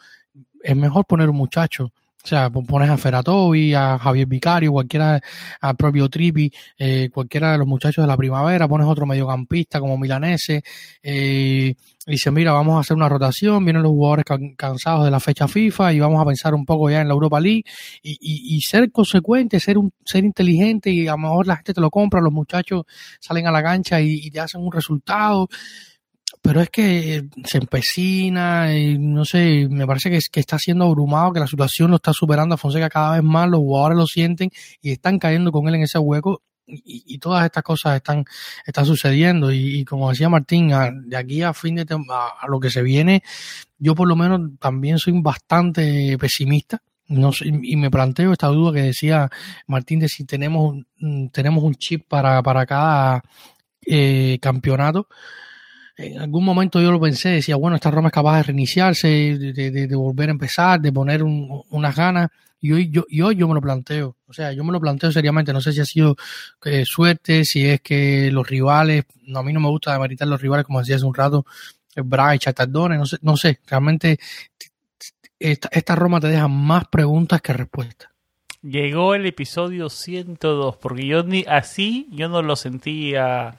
[0.63, 1.93] Es mejor poner un muchacho
[2.25, 5.21] o sea, pones a Feratovi, a Javier Vicario, cualquiera,
[5.61, 9.99] al propio Tripi, eh, cualquiera de los muchachos de la primavera, pones otro mediocampista como
[9.99, 10.63] Milanese,
[11.03, 11.75] eh,
[12.07, 14.25] y dice, mira, vamos a hacer una rotación, vienen los jugadores
[14.57, 17.41] cansados de la fecha FIFA y vamos a pensar un poco ya en la Europa
[17.41, 17.65] League
[18.03, 21.75] y, y, y ser consecuente, ser un, ser inteligente y a lo mejor la gente
[21.75, 22.85] te lo compra, los muchachos
[23.21, 25.49] salen a la cancha y te hacen un resultado
[26.43, 31.39] pero es que se empecina y no sé, me parece que, está siendo abrumado, que
[31.39, 34.51] la situación lo está superando a Fonseca cada vez más, los jugadores lo sienten
[34.81, 38.25] y están cayendo con él en ese hueco y, todas estas cosas están,
[38.67, 40.73] están sucediendo y, como decía Martín,
[41.07, 43.23] de aquí a fin de a, lo que se viene,
[43.79, 46.83] yo por lo menos también soy bastante pesimista.
[47.09, 49.29] No y me planteo esta duda que decía
[49.67, 50.77] Martín de si tenemos,
[51.31, 53.23] tenemos un chip para, para cada
[53.85, 55.09] eh, campeonato
[55.97, 59.97] en algún momento yo lo pensé, decía, bueno, esta Roma es capaz de reiniciarse, de,
[59.97, 62.31] volver a empezar, de poner unas ganas.
[62.61, 64.17] Y hoy, yo, yo me lo planteo.
[64.27, 65.53] O sea, yo me lo planteo seriamente.
[65.53, 66.17] No sé si ha sido
[66.65, 70.41] eh, suerte, si es que los rivales, no, a mí no me gusta demeritar los
[70.41, 71.45] rivales, como decía hace un rato,
[71.97, 74.19] Braga y Chatardone, no sé, no sé, realmente
[75.39, 78.11] esta, esta Roma te deja más preguntas que respuestas.
[78.63, 83.59] Llegó el episodio 102, porque yo ni así, yo no lo sentía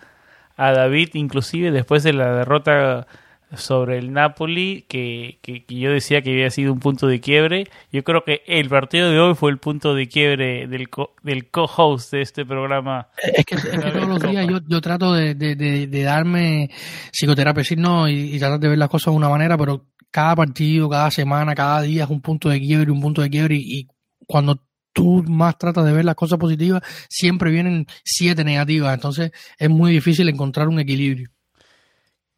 [0.55, 3.07] a David, inclusive después de la derrota
[3.55, 7.67] sobre el Napoli, que, que, yo decía que había sido un punto de quiebre.
[7.91, 11.49] Yo creo que el partido de hoy fue el punto de quiebre del, co del
[11.49, 13.09] co-host de este programa.
[13.21, 16.69] Es que, todos los días yo, yo trato de, de, de, darme
[17.11, 20.89] psicoterapia, no, y, y, tratar de ver las cosas de una manera, pero cada partido,
[20.89, 23.87] cada semana, cada día es un punto de quiebre, un punto de quiebre, y, y
[24.25, 24.59] cuando
[24.93, 28.93] tú más tratas de ver las cosas positivas, siempre vienen siete negativas.
[28.93, 31.29] Entonces es muy difícil encontrar un equilibrio.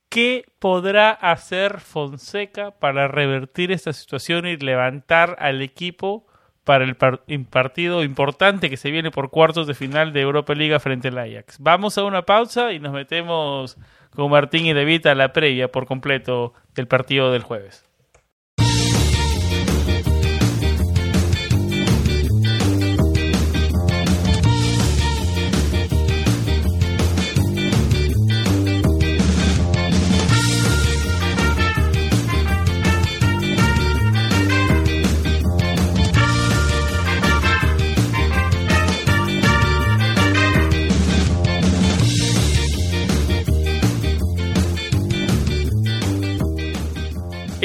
[0.10, 6.26] ¿Qué podrá hacer Fonseca para revertir esta situación y levantar al equipo
[6.64, 6.96] para el
[7.46, 11.58] partido importante que se viene por cuartos de final de Europa Liga frente al Ajax?
[11.60, 13.78] Vamos a una pausa y nos metemos
[14.12, 17.86] con Martín y David a la previa por completo del partido del jueves.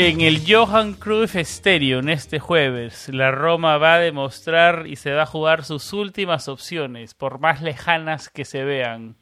[0.02, 5.24] En el Johan Cruyff Stadium este jueves, la Roma va a demostrar y se va
[5.24, 9.16] a jugar sus últimas opciones, por más lejanas que se vean,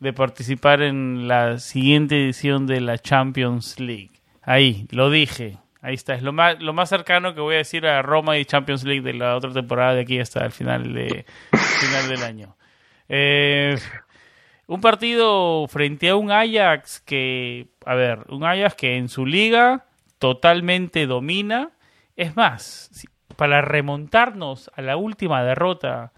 [0.00, 4.22] de participar en la siguiente edición de la Champions League.
[4.40, 5.58] Ahí, lo dije.
[5.82, 8.46] Ahí está, es lo más, lo más cercano que voy a decir a Roma y
[8.46, 12.56] Champions League de la otra temporada de aquí hasta el final, de, final del año.
[13.06, 13.76] Eh,
[14.66, 19.84] un partido frente a un Ajax que, a ver, un Ajax que en su liga
[20.22, 21.72] totalmente domina.
[22.14, 26.12] Es más, para remontarnos a la última derrota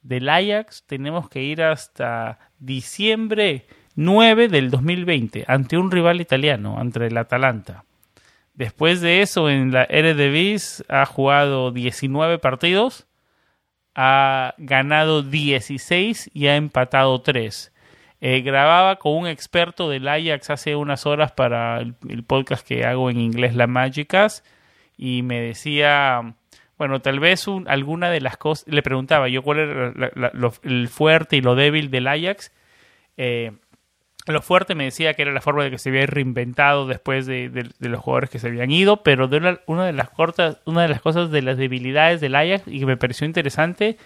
[0.00, 3.66] del Ajax tenemos que ir hasta diciembre
[3.96, 7.82] 9 del 2020 ante un rival italiano, ante el Atalanta.
[8.54, 13.08] Después de eso, en la Eredivisie ha jugado 19 partidos,
[13.96, 17.72] ha ganado 16 y ha empatado 3.
[18.20, 23.10] Eh, grababa con un experto del Ajax hace unas horas para el, podcast que hago
[23.10, 24.42] en inglés, La Magicas,
[24.96, 26.34] y me decía,
[26.76, 29.92] bueno, tal vez alguna de las cosas, le preguntaba yo cuál era
[30.62, 32.52] el fuerte y lo débil del Ajax.
[33.16, 33.52] Eh,
[34.26, 37.70] lo fuerte me decía que era la forma de que se había reinventado después de,
[37.78, 41.00] los jugadores que se habían ido, pero de una, de las cortas, una de las
[41.00, 43.96] cosas de las debilidades del Ajax y que me pareció interesante,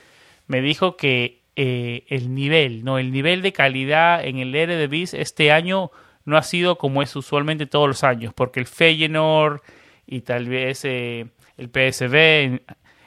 [0.47, 5.53] me dijo que eh, el nivel, no, el nivel de calidad en el Eredivisie este
[5.53, 5.91] año
[6.25, 9.61] no ha sido como es usualmente todos los años, porque el Feyenoord
[10.07, 12.61] y tal vez eh, el PSV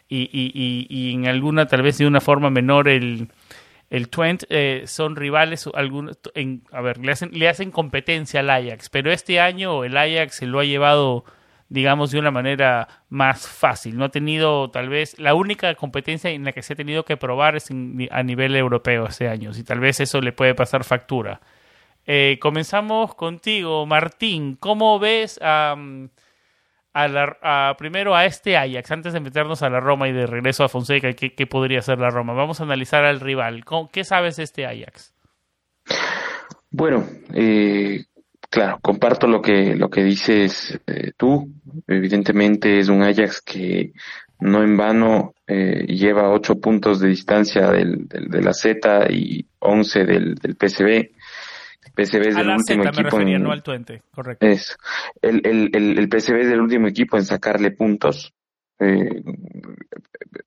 [0.07, 3.29] y, y, y en alguna tal vez de una forma menor el
[3.89, 8.49] el Twente eh, son rivales, algunos, en, a ver, le hacen, le hacen competencia al
[8.49, 11.23] Ajax, pero este año el Ajax se lo ha llevado,
[11.69, 13.97] digamos, de una manera más fácil.
[13.97, 17.17] No ha tenido, tal vez, la única competencia en la que se ha tenido que
[17.17, 21.41] probar es a nivel europeo este año, y tal vez eso le puede pasar factura.
[22.05, 24.57] Eh, comenzamos contigo, Martín.
[24.59, 25.75] ¿Cómo ves a
[26.95, 30.69] a primero a este Ajax, antes de meternos a la Roma y de regreso a
[30.69, 32.33] Fonseca, ¿qué, podría ser la Roma?
[32.33, 33.63] Vamos a analizar al rival.
[33.91, 35.13] ¿Qué sabes de este Ajax?
[36.71, 38.05] Bueno, eh,
[38.55, 41.51] claro, comparto lo que, lo que dices eh, tú.
[41.87, 43.91] Evidentemente es un Ajax que
[44.39, 50.05] no en vano eh, lleva ocho puntos de distancia del, de la Z y once
[50.05, 51.11] del, del PSV.
[51.95, 53.63] PSV es el último equipo en, no al
[54.11, 54.45] correcto.
[54.45, 54.77] Es,
[55.21, 58.33] el, el, el, PSV es el último equipo en sacarle puntos.
[58.79, 59.21] Eh,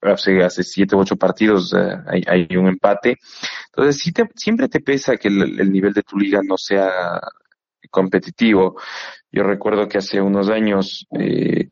[0.01, 3.17] hace, hace siete u ocho partidos eh, hay, hay, un empate.
[3.67, 7.19] Entonces, sí te, siempre te pesa que el, nivel de tu liga no sea
[7.89, 8.79] competitivo.
[9.31, 11.69] Yo recuerdo que hace unos años eh,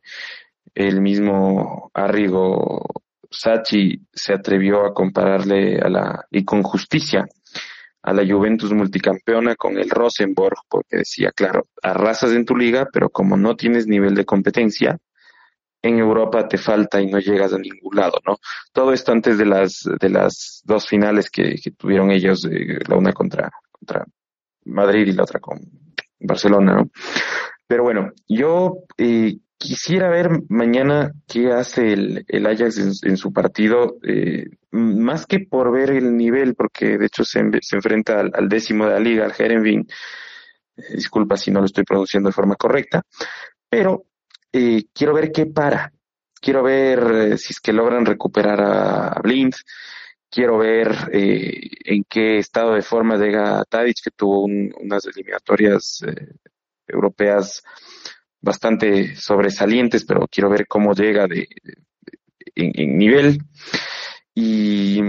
[0.74, 2.86] el mismo Arrigo
[3.30, 7.26] Sachi se atrevió a compararle a la, y con justicia,
[8.02, 13.10] a la Juventus multicampeona con el Rosenborg, porque decía, claro, arrasas en tu liga, pero
[13.10, 14.98] como no tienes nivel de competencia,
[15.82, 18.38] en Europa te falta y no llegas a ningún lado, ¿no?
[18.72, 23.12] Todo esto antes de las de las dos finales que, tuvieron ellos, eh, la una
[23.12, 24.04] contra, contra
[24.64, 25.58] Madrid y la otra con
[26.20, 26.90] Barcelona, ¿no?
[27.66, 33.96] Pero bueno, yo eh, Quisiera ver mañana qué hace el, el Ajax en, su partido,
[34.04, 38.86] eh, más que por ver el nivel, porque de hecho se, se enfrenta al, décimo
[38.86, 39.84] de la liga, al Herenveen.
[40.76, 43.02] Eh, disculpa si no lo estoy pronunciando de forma correcta,
[43.68, 44.04] pero
[44.52, 45.92] eh, quiero ver qué para.
[46.40, 49.54] Quiero ver si es que logran recuperar a, Blind.
[50.30, 56.04] Quiero ver en qué estado de forma llega Tadic, que tuvo unas eliminatorias
[56.86, 57.62] europeas
[58.40, 61.48] bastante sobresalientes, pero quiero ver cómo llega de,
[62.54, 63.38] en, nivel.
[64.34, 65.00] Y,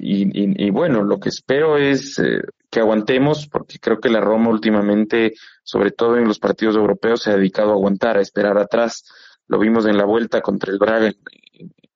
[0.00, 5.34] y, bueno, lo que espero es eh, que aguantemos, porque creo que la Roma últimamente,
[5.62, 9.04] sobre todo en los partidos europeos, se ha dedicado a aguantar, a esperar atrás.
[9.46, 11.16] Lo vimos en la vuelta contra el Braga en,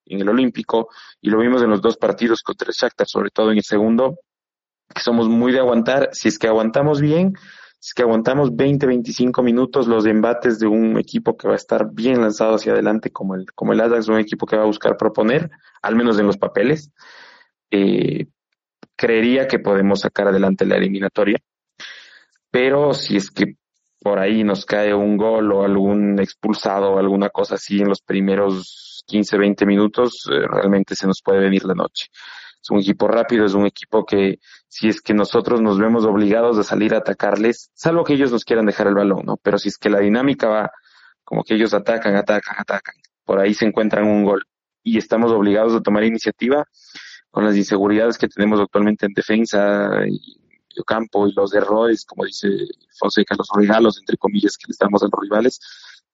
[0.06, 0.88] en el Olímpico
[1.20, 4.18] y lo vimos en los dos partidos contra el Shakhtar, sobre todo en el segundo,
[4.94, 6.10] que somos muy de aguantar.
[6.12, 7.34] Si es que aguantamos bien,
[7.80, 11.88] es que aguantamos 20, 25 minutos los embates de un equipo que va a estar
[11.92, 14.96] bien lanzado hacia adelante como el, como el Ajax, un equipo que va a buscar
[14.96, 15.50] proponer,
[15.82, 16.90] al menos en los papeles,
[17.70, 18.26] eh,
[18.96, 21.38] creería que podemos sacar adelante la eliminatoria.
[22.50, 23.56] Pero si es que
[24.00, 28.00] por ahí nos cae un gol o algún expulsado o alguna cosa así en los
[28.00, 32.06] primeros 15, 20 minutos, eh, realmente se nos puede venir la noche
[32.66, 36.58] es un equipo rápido, es un equipo que si es que nosotros nos vemos obligados
[36.58, 39.36] a salir a atacarles, salvo que ellos nos quieran dejar el balón, ¿no?
[39.36, 40.70] Pero si es que la dinámica va
[41.22, 44.44] como que ellos atacan, atacan, atacan, por ahí se encuentran un gol
[44.82, 46.64] y estamos obligados a tomar iniciativa
[47.30, 50.36] con las inseguridades que tenemos actualmente en defensa y
[50.84, 52.48] campo y los errores, como dice
[52.98, 55.58] Fonseca, los regalos, entre comillas, que le damos a los rivales,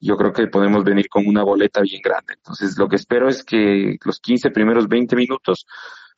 [0.02, 2.34] yo creo que podemos venir con una boleta bien grande.
[2.34, 5.66] Entonces, lo que espero es que los 15 primeros 20 minutos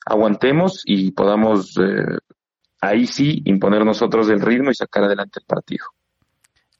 [0.05, 2.17] aguantemos y podamos eh,
[2.81, 5.85] ahí sí imponer nosotros el ritmo y sacar adelante el partido.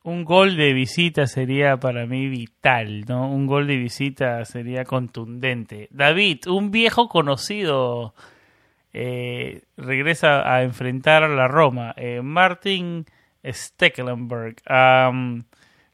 [0.03, 3.31] Un gol de visita sería para mí vital, ¿no?
[3.31, 5.87] Un gol de visita sería contundente.
[5.89, 8.13] David, un viejo conocido
[8.93, 11.93] eh, regresa a enfrentar a la Roma.
[11.97, 13.05] Eh, Martin
[13.43, 14.55] Stecklenburg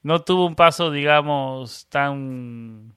[0.03, 2.95] no tuvo un paso, digamos, tan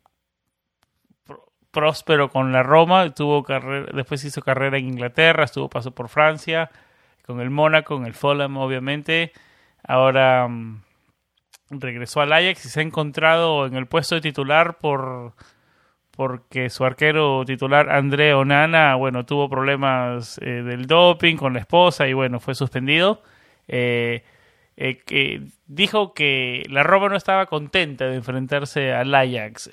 [1.71, 6.71] próspero con la Roma, tuvo carrera, después hizo carrera en Inglaterra, estuvo paso por Francia,
[7.27, 9.33] con el Mónaco, con el Fulham obviamente,
[9.83, 10.83] ahora mm,
[11.71, 15.35] regresó al Ajax y se ha encontrado en el puesto de titular por
[16.17, 22.07] porque su arquero titular André Onana, bueno, tuvo problemas eh, del doping con la esposa
[22.07, 23.23] y bueno, fue suspendido.
[23.67, 24.23] Eh,
[24.77, 29.71] eh, que dijo que la Roma no estaba contenta de enfrentarse al Ajax.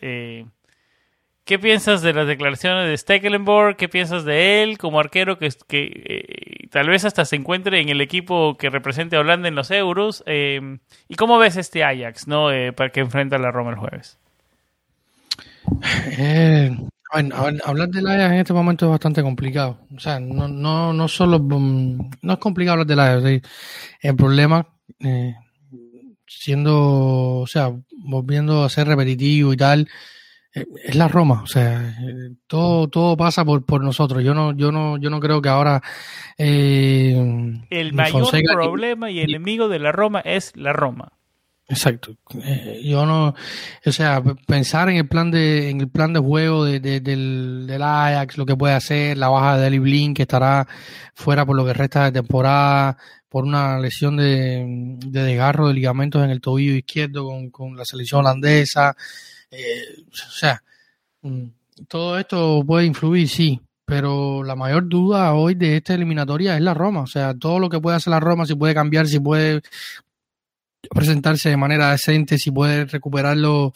[1.43, 3.76] ¿Qué piensas de las declaraciones de Stekelenburg?
[3.76, 7.99] ¿Qué piensas de él como arquero que, que tal vez hasta se encuentre en el
[7.99, 10.24] equipo que represente a Holanda en los Euros?
[10.28, 14.20] ¿Y cómo ves este Ajax no para que enfrenta a la Roma el jueves?
[16.18, 16.78] Eh,
[17.12, 19.80] hablar del Ajax en este momento es bastante complicado.
[19.95, 23.47] O sea, no, no, no solo mm, no es complicado hablar del Ajax.
[24.02, 24.68] El problema,
[25.04, 25.36] eh,
[26.28, 27.72] siendo, o sea,
[28.06, 29.88] volviendo a ser repetitivo y tal,
[30.54, 31.41] eh, es la Roma.
[31.43, 31.95] O sea,
[32.47, 34.24] todo, todo pasa por, por nosotros.
[34.24, 35.82] Yo no, yo no, yo no creo que ahora
[36.38, 41.14] el mayor problema y enemigo de la Roma es la Roma.
[41.72, 42.18] Exacto.
[42.43, 43.34] Eh, yo no,
[43.86, 47.82] o sea, pensar en el plan de, en el plan de juego de, del, del,
[47.82, 50.68] Ajax, lo que puede hacer, la baja de Eli Blin, que estará
[51.14, 52.97] fuera por lo que resta de temporada,
[53.32, 57.86] por una lesión de, de desgarro de ligamentos en el tobillo izquierdo con, con la
[57.86, 58.93] selección holandesa.
[59.49, 60.61] Eh, o sea,
[61.21, 61.45] mm,
[61.88, 66.73] todo esto puede influir, sí, pero la mayor duda hoy de esta eliminatoria es la
[66.73, 67.03] Roma.
[67.03, 69.61] O sea, todo lo que puede hacer la Roma, si puede cambiar, si puede
[70.89, 73.71] presentarse de manera decente, si puede recuperar los,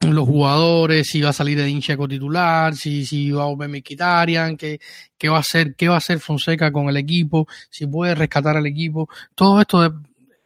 [0.00, 4.56] los jugadores, si va a salir de Incheco titular, si, si va a volver Mkhitaryan,
[4.56, 4.80] qué,
[5.18, 8.56] qué va a hacer, qué va a hacer Fonseca con el equipo, si puede rescatar
[8.56, 9.88] al equipo, todo esto de,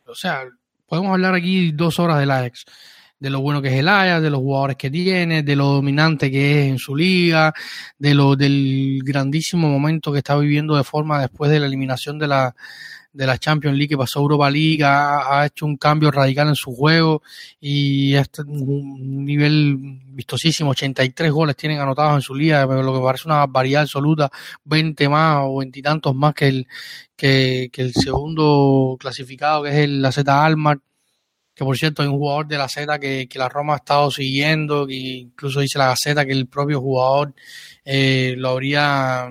[0.06, 0.44] o sea,
[0.86, 2.64] podemos hablar aquí dos horas del Ajax,
[3.20, 6.32] de lo bueno que es el Ajax, de los jugadores que tiene, de lo dominante
[6.32, 7.54] que es en su liga,
[7.96, 12.26] de lo del grandísimo momento que está viviendo de forma después de la eliminación de
[12.26, 12.54] la
[13.14, 16.74] de la Champions League que pasó Europa League, ha, hecho un cambio radical en su
[16.74, 17.22] juego
[17.60, 23.28] y es un nivel vistosísimo, 83 goles tienen anotados en su liga, lo que parece
[23.28, 24.30] una variedad absoluta,
[24.64, 26.66] 20 más o 20 y tantos más que el,
[27.16, 30.80] que, el segundo clasificado que es el, la Z Almar,
[31.54, 34.10] que por cierto hay un jugador de la Z que, que la Roma ha estado
[34.10, 37.32] siguiendo, que incluso dice la Gaceta que el propio jugador
[37.84, 39.28] eh, lo habría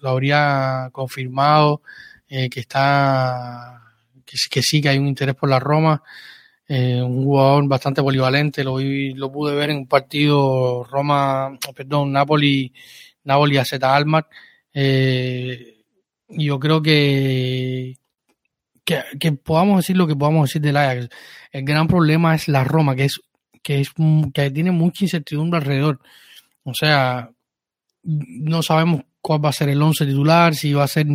[0.00, 1.82] lo habría confirmado
[2.30, 3.82] eh, que está
[4.24, 6.02] que, sí que hay un interés por la Roma,
[6.68, 12.72] eh, un jugador bastante polivalente, lo lo pude ver en un partido Roma, perdón, Napoli,
[13.24, 14.28] Napoli a Z Almar.
[14.72, 15.84] Eh,
[16.28, 17.98] yo creo que,
[18.84, 21.08] que, podamos decir lo que podamos decir del Ajax.
[21.52, 23.20] El gran problema es la Roma, que es
[23.62, 23.90] que es
[24.32, 26.00] que tiene mucha incertidumbre alrededor.
[26.64, 27.30] O sea,
[28.04, 31.06] no sabemos cuál va a ser el 11 titular, si va a ser,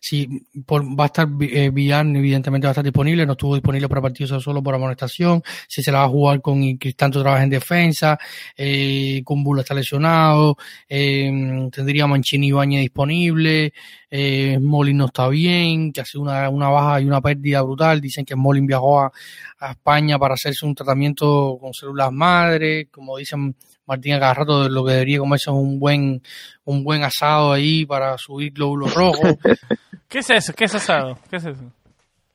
[0.00, 0.28] si
[0.68, 4.42] va a estar eh, Villan, evidentemente va a estar disponible, no estuvo disponible para partidos
[4.42, 8.18] solo por amonestación, si se la va a jugar con tanto trabaja en defensa,
[8.56, 10.56] eh, Bula está lesionado,
[10.88, 13.72] eh, tendría Manchini y disponible,
[14.16, 18.24] eh, Molin no está bien, que hace una, una baja y una pérdida brutal, dicen
[18.24, 19.12] que Molin viajó a,
[19.58, 23.56] a España para hacerse un tratamiento con células madre, como dicen
[23.86, 26.22] Martín cada rato lo que debería comerse es un buen,
[26.64, 29.34] un buen asado ahí para subir glóbulos rojos.
[30.08, 30.52] ¿Qué es eso?
[30.52, 31.18] ¿Qué es asado?
[31.28, 31.72] ¿Qué es eso?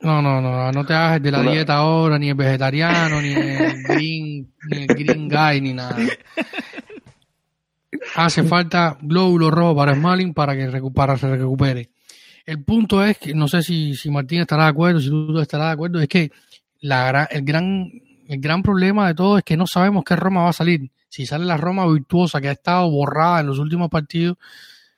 [0.02, 3.82] No, no, no, no te hagas de la dieta ahora, ni el vegetariano, ni el
[3.84, 5.96] green, ni el green guy, ni nada.
[8.24, 11.90] Hace falta glóbulos rojos para Smalling para que para se recupere.
[12.44, 15.68] El punto es que, no sé si, si Martín estará de acuerdo, si tú estarás
[15.68, 16.30] de acuerdo, es que
[16.80, 17.90] la, el, gran,
[18.28, 21.26] el gran problema de todo es que no sabemos qué Roma va a salir si
[21.26, 24.38] sale la Roma virtuosa que ha estado borrada en los últimos partidos,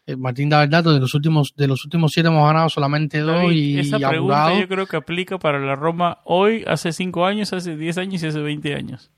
[0.06, 3.20] eh, Martín da el dato, de los últimos, de los últimos siete hemos ganado solamente
[3.20, 7.52] dos y, esa pregunta yo creo que aplica para la Roma hoy, hace cinco años,
[7.52, 9.10] hace diez años y hace veinte años.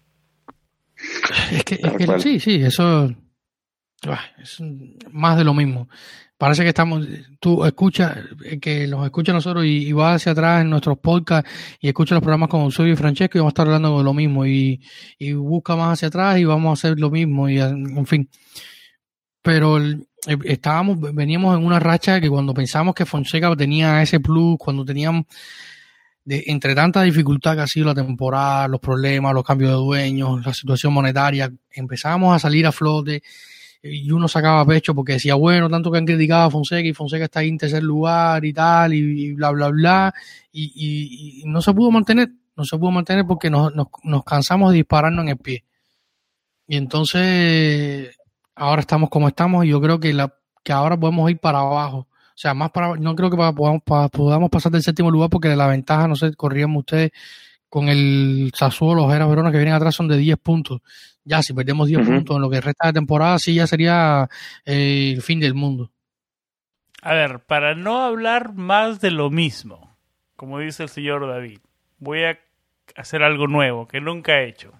[1.51, 3.13] Es que, es que sí, sí, eso
[4.39, 4.63] es
[5.11, 5.89] más de lo mismo
[6.45, 7.07] parece que estamos,
[7.41, 11.51] tú escuchas, eh, que los escucha nosotros y, vas hacia atrás en nuestros podcasts
[11.81, 14.15] y escuchas los programas con Eusebio y Francesco y vamos a estar hablando de lo
[14.15, 14.81] mismo y,
[15.35, 18.29] busca más hacia atrás y vamos a hacer lo mismo y en fin.
[19.43, 19.99] Pero eh,
[20.45, 25.25] estábamos, veníamos en una racha que cuando pensamos que Fonseca tenía ese plus, cuando teníamos
[26.25, 30.45] de, entre tanta dificultad que ha sido la temporada, los problemas, los cambios de dueños,
[30.45, 33.23] la situación monetaria, empezábamos a salir a flote
[33.87, 37.25] y uno sacaba pecho porque decía, bueno, tanto que han criticado a Fonseca y Fonseca
[37.25, 40.15] está ahí en tercer lugar y tal, y, bla, bla, bla,
[40.53, 45.25] y, no se pudo mantener, no se pudo mantener porque nos, nos, cansamos de dispararnos
[45.25, 45.65] en el pie.
[46.67, 48.17] Y entonces
[48.55, 51.99] ahora estamos como estamos y yo creo que, la, que ahora podemos ir para abajo.
[52.09, 55.57] O sea, más para no creo que podamos, podamos pasar del séptimo lugar porque de
[55.57, 57.13] la ventaja, no sé, corríamos ustedes
[57.75, 60.81] con el Sassuolo, los Eras Verona que vienen atrás son de 10 puntos.
[61.25, 64.29] Ya, si perdemos 10 puntos en lo que resta de temporada, sí ya sería
[64.65, 65.91] eh, el fin del mundo.
[67.03, 69.97] A ver, para no hablar más de lo mismo,
[70.37, 71.59] como dice el señor David,
[71.99, 72.39] voy a
[72.95, 74.73] hacer algo nuevo que nunca he hecho.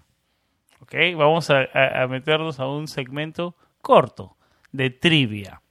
[0.79, 0.95] ¿Ok?
[1.17, 1.67] Vamos a,
[2.07, 4.37] meternos a un segmento corto
[4.71, 5.61] de trivia.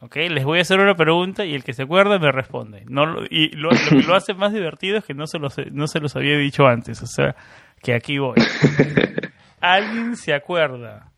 [0.00, 0.16] ¿Ok?
[0.16, 2.84] Les voy a hacer una pregunta y el que se acuerda me responde.
[2.88, 5.98] No, y lo, que lo hace más divertido es que no se, los, no se
[5.98, 7.02] los había dicho antes.
[7.02, 7.34] O sea,
[7.82, 8.36] que aquí voy.
[9.60, 11.12] ¿Alguien se acuerda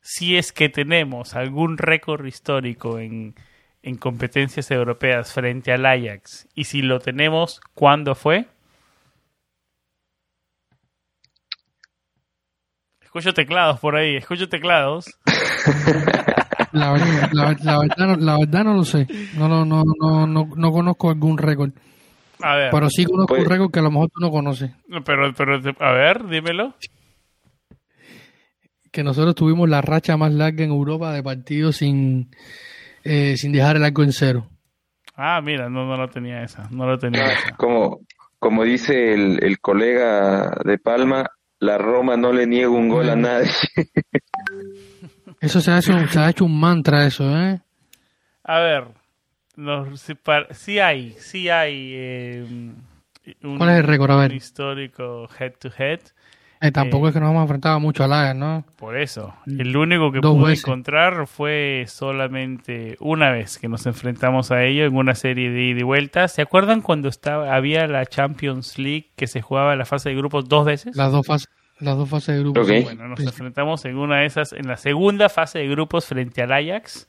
[0.00, 3.34] si es que tenemos algún récord histórico en,
[3.82, 6.48] en competencias europeas frente al Ajax?
[6.54, 8.46] Y si lo tenemos, ¿cuándo fue?
[13.00, 15.06] Escucho teclados por ahí, escucho teclados.
[16.72, 19.06] La, verdad, no lo sé.
[19.36, 19.82] No, no, no,
[20.26, 21.72] no, no, conozco algún récord.
[22.40, 22.70] A ver.
[22.70, 24.70] Pero sí conozco un pues- récord que a lo mejor tú no conoces.
[25.04, 26.74] Pero, pero, a ver, dímelo.
[28.90, 32.30] Que nosotros tuvimos la racha más larga en Europa de partidos sin,
[33.04, 34.48] eh, sin dejar el arco en cero.
[35.14, 36.68] Ah, mira, no, no lo tenía esa.
[36.70, 37.56] No lo tenía ah, esa.
[37.56, 38.00] Como,
[38.38, 43.16] como dice el, el colega de Palma, la Roma no le niega un gol a
[43.16, 43.50] nadie.
[45.40, 47.60] Eso se ha hecho, se ha hecho un mantra, eso, ¿eh?
[48.44, 48.84] A ver,
[50.50, 52.46] sí, hay, sí hay eh,
[53.42, 54.10] un, ¿Cuál es el récord?
[54.10, 54.32] A ver.
[54.32, 56.00] histórico head to head.
[56.62, 58.66] Eh, tampoco es que nos hemos enfrentado mucho a la ¿no?
[58.76, 59.34] Por eso.
[59.46, 64.94] El único que pude encontrar fue solamente una vez que nos enfrentamos a ello en
[64.94, 66.28] una serie de ida y vuelta.
[66.28, 70.50] ¿Se acuerdan cuando estaba había la Champions League que se jugaba la fase de grupos
[70.50, 70.94] dos veces?
[70.96, 71.48] Las dos fases.
[71.80, 72.66] Las dos fases de grupos.
[72.66, 76.52] Bueno, nos enfrentamos en una de esas, en la segunda fase de grupos frente al
[76.52, 77.08] Ajax.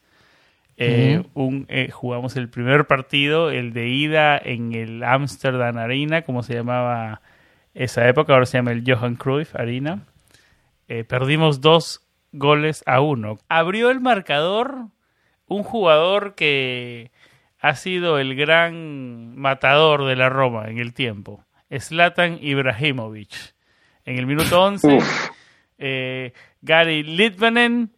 [0.78, 6.42] Eh, un, eh, jugamos el primer partido, el de ida en el Amsterdam Arena, como
[6.42, 7.22] se llamaba
[7.74, 10.08] esa época, ahora se llama el Johan Cruyff Arena.
[10.88, 12.02] Eh, perdimos dos
[12.32, 13.38] goles a uno.
[13.50, 14.88] Abrió el marcador
[15.48, 17.12] un jugador que
[17.60, 21.44] ha sido el gran matador de la Roma en el tiempo,
[21.78, 23.54] Zlatan Ibrahimovic.
[24.06, 25.00] En el minuto 11,
[25.78, 27.92] eh, Gary Litvanen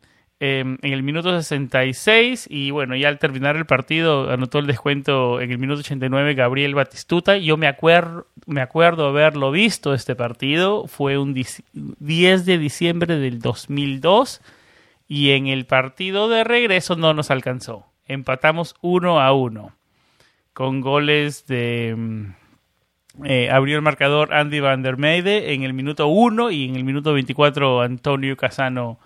[0.45, 5.39] Em, en el minuto 66 y bueno, ya al terminar el partido anotó el descuento
[5.39, 7.38] en el minuto 89 Gabriel Batistuta.
[7.38, 13.39] Yo me, acuerdo me acuerdo haberlo visto este partido, fue un 10 de diciembre del
[13.39, 14.41] 2002
[15.08, 17.86] y en el partido de regreso no nos alcanzó.
[18.06, 19.72] Empatamos 1 a 1
[20.51, 22.34] con goles de...
[23.20, 26.76] Em, eh, abrió el marcador Andy Van der Meide en el minuto 1 y en
[26.76, 28.99] el minuto 24 Antonio Casano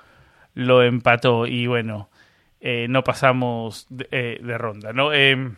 [0.53, 2.10] lo empató y bueno,
[2.62, 5.14] eh, no pasamos de, eh, ronda, ¿no?
[5.14, 5.55] Em,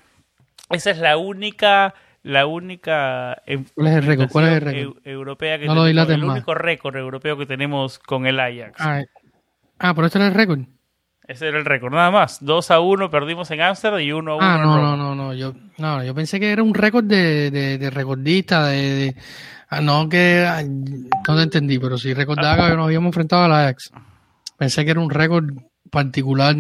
[0.70, 3.42] esa es la única la única
[3.76, 4.30] ¿Cuál es el récord?
[4.30, 5.08] ¿Cuál es el récord?
[5.08, 8.76] europea que no tenemos, el único récord europeo que tenemos con el Ajax.
[8.80, 9.04] Ah,
[9.80, 10.60] ah pero este era el récord.
[11.30, 12.44] Ese era el récord, nada más.
[12.44, 15.32] 2 a 1 perdimos en Amsterdam y 1 a 1 Ah, no, no, no, no,
[15.36, 19.16] yo, no, yo pensé que era un récord de, de, de recordista, de,
[19.70, 20.44] ah, no que,
[21.28, 23.92] no te entendí, pero sí recordaba que nos habíamos enfrentado al Ajax.
[24.58, 25.52] Pensé que era un récord
[25.92, 26.56] particular.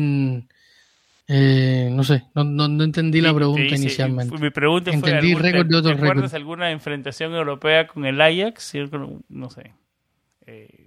[1.28, 4.38] Eh, no sé, no, no, entendí la pregunta inicialmente.
[4.38, 6.10] Mi pregunta Entendí fue, récord de otro récord.
[6.10, 8.72] ¿Recuerdas alguna enfrentación europea con el Ajax?
[9.30, 9.74] No sé.
[10.46, 10.79] Eh,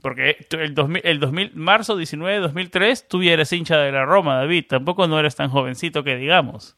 [0.00, 4.36] porque el 2000, el 2000, marzo 19 2003 tú ya eres hincha de la Roma,
[4.36, 4.66] David.
[4.68, 6.76] Tampoco no eres tan jovencito que digamos.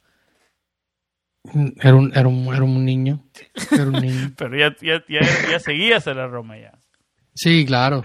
[1.80, 3.20] Era un, era un, era un niño.
[3.70, 4.32] Era un niño.
[4.36, 6.72] Pero ya, ya, ya, ya seguías a la Roma ya.
[7.34, 8.02] Sí, claro.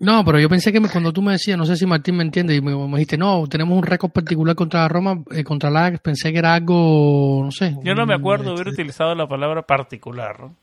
[0.00, 2.56] No, pero yo pensé que cuando tú me decías, no sé si Martín me entiende,
[2.56, 6.32] y me, dijiste, no, tenemos un récord particular contra la Roma, eh, contra la pensé
[6.32, 7.76] que era algo, no sé.
[7.84, 10.56] Yo no me acuerdo de haber este, utilizado la palabra particular, ¿no?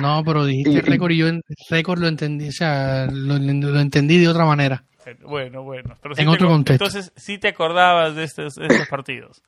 [0.00, 1.26] No, pero dijiste récord y yo
[1.68, 4.84] récord lo entendí, o sea, lo, entendí de otra manera.
[5.22, 5.96] Bueno, bueno.
[6.16, 6.84] en otro contexto.
[6.84, 9.42] Entonces, sí te acordabas de estos, de estos partidos.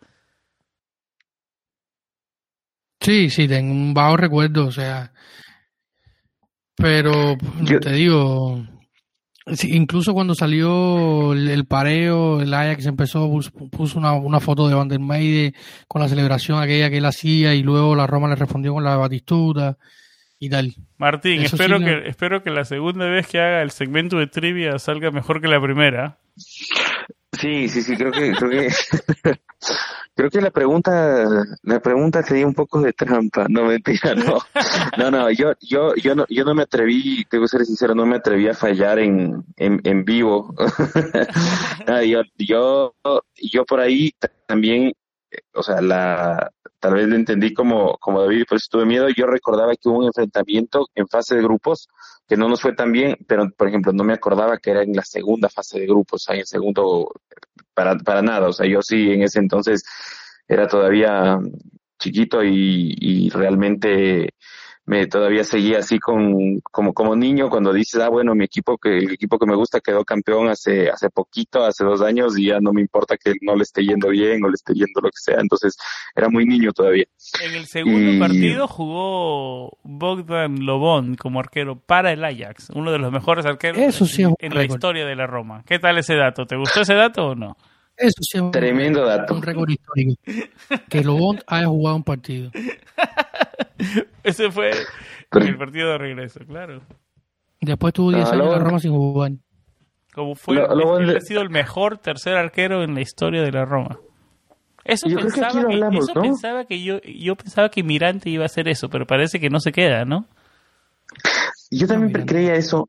[3.00, 5.12] Sí, sí, tengo un vago recuerdo, o sea,
[6.76, 7.36] pero
[7.80, 8.64] te digo,
[9.64, 13.28] incluso cuando salió el, pareo, el Ajax empezó,
[13.70, 15.52] puso una, una foto de Van der Meide
[15.88, 18.96] con la celebración aquella que él hacía y luego la Roma le respondió con la
[18.96, 19.76] batistuta
[20.42, 20.74] y tal.
[20.98, 25.12] Martín, espero, que, espero que la segunda vez que haga el segmento de trivia salga
[25.12, 26.18] mejor que la primera.
[26.34, 28.68] Sí, sí, sí, creo que, creo que,
[30.16, 34.38] Creo que la pregunta, la pregunta sería un poco de trampa, no mentira, no,
[34.98, 38.04] no, no, yo, yo, yo no, yo no me atreví, tengo que ser sincero, no
[38.04, 40.56] me atreví a fallar en, en, en vivo.
[42.04, 42.94] yo, yo,
[43.36, 44.12] yo por ahí
[44.46, 44.92] también,
[45.54, 46.50] o sea, la,
[46.82, 49.08] tal vez lo entendí como, como David, por eso tuve miedo.
[49.08, 51.88] Yo recordaba que hubo un enfrentamiento en fase de grupos
[52.26, 54.92] que no nos fue tan bien, pero por ejemplo, no me acordaba que era en
[54.92, 57.12] la segunda fase de grupos, ahí en segundo,
[57.72, 58.48] para, para nada.
[58.48, 59.84] O sea, yo sí en ese entonces
[60.48, 61.38] era todavía
[62.00, 64.30] chiquito y, y realmente
[64.84, 68.98] me todavía seguía así con como como niño cuando dices ah bueno mi equipo que
[68.98, 72.58] el equipo que me gusta quedó campeón hace hace poquito hace dos años y ya
[72.58, 75.18] no me importa que no le esté yendo bien o le esté yendo lo que
[75.18, 75.76] sea entonces
[76.16, 77.04] era muy niño todavía
[77.44, 83.12] en el segundo partido jugó Bogdan Lobón como arquero para el Ajax uno de los
[83.12, 83.78] mejores arqueros
[84.18, 87.34] en, la historia de la Roma qué tal ese dato te gustó ese dato o
[87.36, 87.56] no
[87.96, 89.34] eso sí es un, Tremendo dato.
[89.34, 90.14] Un récord histórico.
[90.88, 92.50] Que Lobón haya jugado un partido.
[94.22, 94.70] Ese fue
[95.32, 96.82] el partido de regreso, claro.
[97.60, 99.32] Después tuvo 10 años en la Roma sin jugar.
[100.14, 103.98] Como fue, lo, ha sido el mejor tercer arquero en la historia de la Roma.
[104.84, 108.88] Eso pensaba que, eso pensaba que yo, yo pensaba que Mirante iba a hacer eso,
[108.88, 110.26] pero parece que no se queda, ¿no?
[111.70, 112.88] Yo también creía eso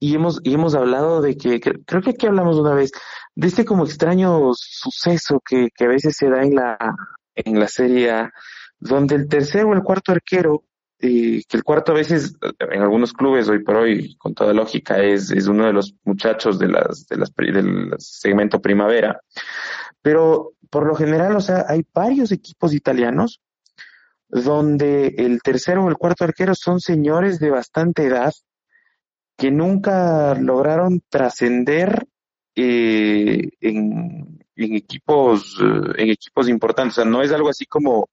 [0.00, 2.90] y hemos y hemos hablado de que, creo que aquí hablamos una vez
[3.34, 6.78] de este como extraño suceso que, que a veces se da en la
[7.34, 8.30] en la serie
[8.84, 10.64] donde el tercero o el cuarto arquero,
[10.98, 15.30] que el cuarto a veces, en algunos clubes hoy por hoy, con toda lógica, es,
[15.30, 19.20] es uno de los muchachos de las, del segmento primavera,
[20.02, 23.40] pero por lo general, o sea, hay varios equipos italianos
[24.28, 28.32] donde el tercero o el cuarto arquero son señores de bastante edad
[29.36, 32.06] que nunca lograron trascender
[32.54, 36.98] eh, en, en, equipos eh, en equipos importantes.
[36.98, 38.08] O sea, no es algo así como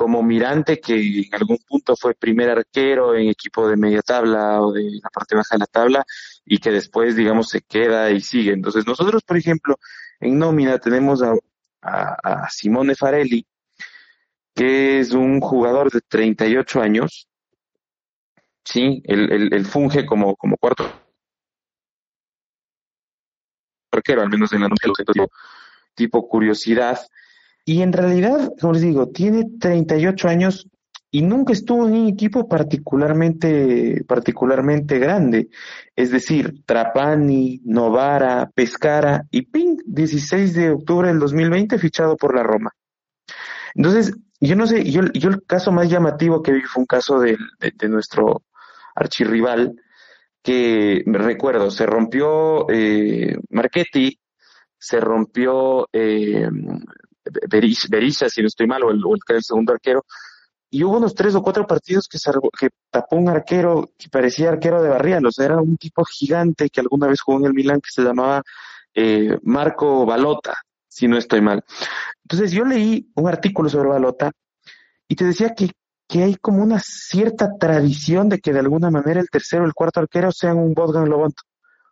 [0.00, 4.72] como Mirante, que en algún punto fue primer arquero en equipo de media tabla o
[4.72, 6.06] de la parte baja de la tabla
[6.42, 8.52] y que después, digamos, se queda y sigue.
[8.52, 9.78] Entonces, nosotros, por ejemplo,
[10.18, 11.34] en nómina tenemos a,
[11.82, 13.46] a, Simone Farelli,
[14.54, 17.28] que es un jugador de 38 años.
[18.64, 20.90] Sí, él, funge como, como cuarto
[23.92, 25.26] arquero, al menos en la nómina,
[25.94, 26.98] tipo curiosidad
[27.70, 30.68] y en realidad, como les digo, tiene 38 años
[31.08, 35.50] y nunca estuvo en un equipo particularmente, particularmente grande.
[35.94, 42.42] Es decir, Trapani, Novara, Pescara y Ping, 16 de octubre del 2020, fichado por la
[42.42, 42.72] Roma.
[43.76, 47.20] Entonces, yo no sé, yo, yo el caso más llamativo que vi fue un caso
[47.20, 48.42] de, de, nuestro
[48.96, 49.80] archirrival,
[50.42, 54.18] que recuerdo, se rompió eh, Marchetti,
[54.76, 56.48] se rompió eh,
[57.48, 60.04] Berisha, si no estoy mal, o el, el, segundo arquero,
[60.70, 62.18] y hubo unos tres o cuatro partidos que,
[62.58, 66.70] que tapó un arquero que parecía arquero de Barrial, o sea, era un tipo gigante
[66.70, 68.42] que alguna vez jugó en el Milan que se llamaba
[68.94, 70.56] eh, Marco Balota,
[70.88, 71.64] si no estoy mal.
[72.22, 74.30] Entonces yo leí un artículo sobre Balota
[75.08, 75.72] y te decía que,
[76.06, 79.74] que hay como una cierta tradición de que de alguna manera el tercero o el
[79.74, 81.34] cuarto arquero sean un Bogdan Lobont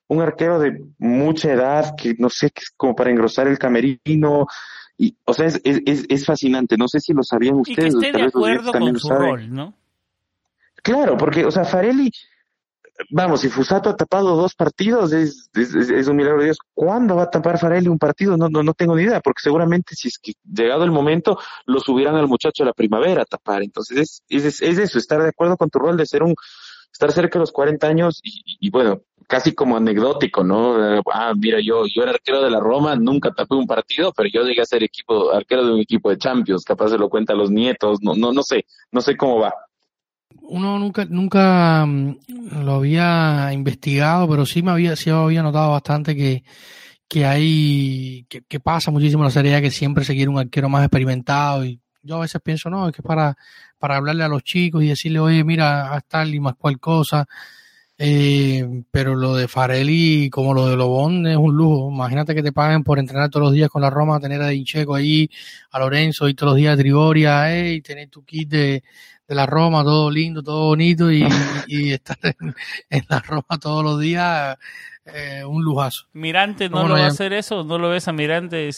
[0.08, 4.46] un arquero de mucha edad, que no sé, que es como para engrosar el camerino,
[4.98, 6.76] y, o sea, es, es, es fascinante.
[6.76, 7.94] No sé si lo sabían ustedes.
[7.94, 9.74] Y que esté de acuerdo con su rol, ¿no?
[10.82, 12.10] Claro, porque, o sea, Farelli,
[13.10, 16.58] vamos, si Fusato ha tapado dos partidos, es, es, es, un milagro de Dios.
[16.74, 18.36] ¿Cuándo va a tapar Farelli un partido?
[18.36, 21.78] No, no, no tengo ni idea, porque seguramente si es que llegado el momento, lo
[21.78, 23.62] subirán al muchacho de la primavera a tapar.
[23.62, 26.34] Entonces, es, es, es eso, estar de acuerdo con tu rol de ser un,
[26.92, 31.02] estar cerca de los 40 años y, y bueno, casi como anecdótico, ¿no?
[31.12, 34.42] Ah, mira, yo, yo era arquero de la Roma, nunca tapé un partido, pero yo
[34.42, 37.50] llegué a ser equipo, arquero de un equipo de Champions, capaz se lo cuenta los
[37.50, 39.54] nietos, no, no, no sé, no sé cómo va.
[40.40, 46.16] Uno nunca, nunca mm, lo había investigado, pero sí me había, sí había notado bastante
[46.16, 46.42] que,
[47.06, 50.84] que hay, que, que pasa muchísimo la serie que siempre se quiere un arquero más
[50.84, 53.36] experimentado y yo a veces pienso, no, es que para,
[53.78, 57.26] para hablarle a los chicos y decirle, oye, mira, haz tal y más cual cosa,
[57.98, 61.90] eh, pero lo de Farelli, como lo de Lobón, es un lujo.
[61.90, 64.94] Imagínate que te paguen por entrenar todos los días con la Roma, tener a Dincheco
[64.94, 65.28] ahí,
[65.72, 68.84] a Lorenzo y todos los días a Trigoria, eh, y tener tu kit de,
[69.28, 71.26] de la Roma, todo lindo, todo bonito, y,
[71.66, 72.16] y estar
[72.88, 74.56] en, la Roma todos los días,
[75.14, 76.06] eh, un lujazo.
[76.12, 77.64] ¿Mirante no lo va a hacer eso?
[77.64, 78.70] ¿No lo ves a Mirante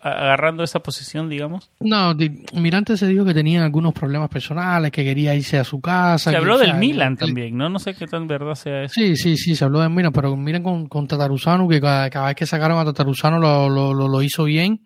[0.00, 1.70] agarrando esa posición, digamos?
[1.80, 2.14] No,
[2.54, 6.30] Mirante se dijo que tenía algunos problemas personales, que quería irse a su casa.
[6.30, 7.68] Se habló del Milan también, ¿no?
[7.68, 8.94] No sé qué tan verdad sea eso.
[8.94, 12.36] Sí, sí, sí, se habló del Milan, pero miren con, con Tataruzano, que cada, vez
[12.36, 14.80] que sacaron a Tataruzano lo, lo, lo, lo hizo bien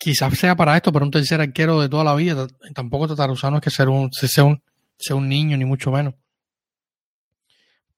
[0.00, 2.46] quizás sea para esto, pero un tercer arquero de toda la vida.
[2.74, 4.62] Tampoco Tataruzano es que sea un, sea un,
[4.98, 6.14] sea un niño, ni mucho menos.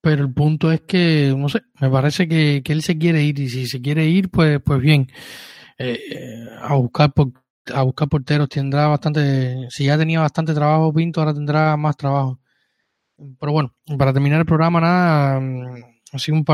[0.02, 3.38] Pero el punto es que, no sé, me parece que, que él se quiere ir
[3.38, 5.08] y si se quiere ir, pues, pues bien,
[5.78, 7.32] eh, eh a buscar por,
[7.72, 12.40] a buscar porteros tendrá bastante, si ya tenía bastante trabajo Pinto, ahora tendrá más trabajo.
[13.38, 16.44] Pero bueno, para terminar el programa, nada, mm, ha sido un,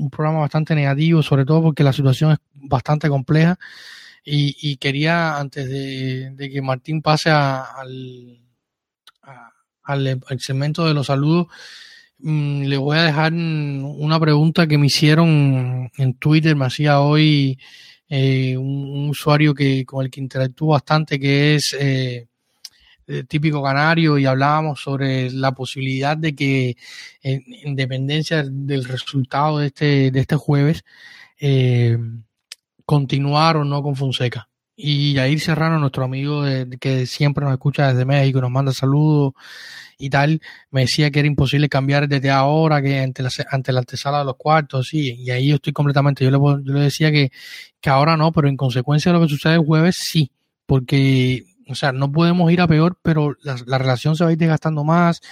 [0.00, 3.58] un, programa bastante negativo, sobre todo porque la situación es bastante compleja
[4.24, 8.40] y, y quería, antes de, que Martín pase a, al,
[9.84, 11.46] al, segmento de los saludos,
[12.18, 17.58] le voy a dejar una pregunta que me hicieron en Twitter, me hacía hoy
[18.08, 22.26] eh, un, un, usuario que con el que interactúo bastante, que es eh,
[23.28, 26.76] típico canario, y hablábamos sobre la posibilidad de que,
[27.22, 30.84] en, en dependencia del resultado de este, de este jueves,
[31.38, 31.98] eh,
[32.84, 34.48] continuar o no con Fonseca.
[34.76, 39.32] Y Yair Serrano, nuestro amigo de, que siempre nos escucha desde México, nos manda saludos
[39.98, 43.78] y tal, me decía que era imposible cambiar desde ahora, que ante la, ante la
[43.80, 47.10] antesala de los cuartos, sí, y ahí yo estoy completamente, yo le, yo le decía
[47.10, 47.30] que,
[47.80, 50.30] que ahora no, pero en consecuencia de lo que sucede el jueves, sí,
[50.66, 54.32] porque, o sea, no podemos ir a peor, pero la, la relación se va a
[54.34, 55.22] ir desgastando más,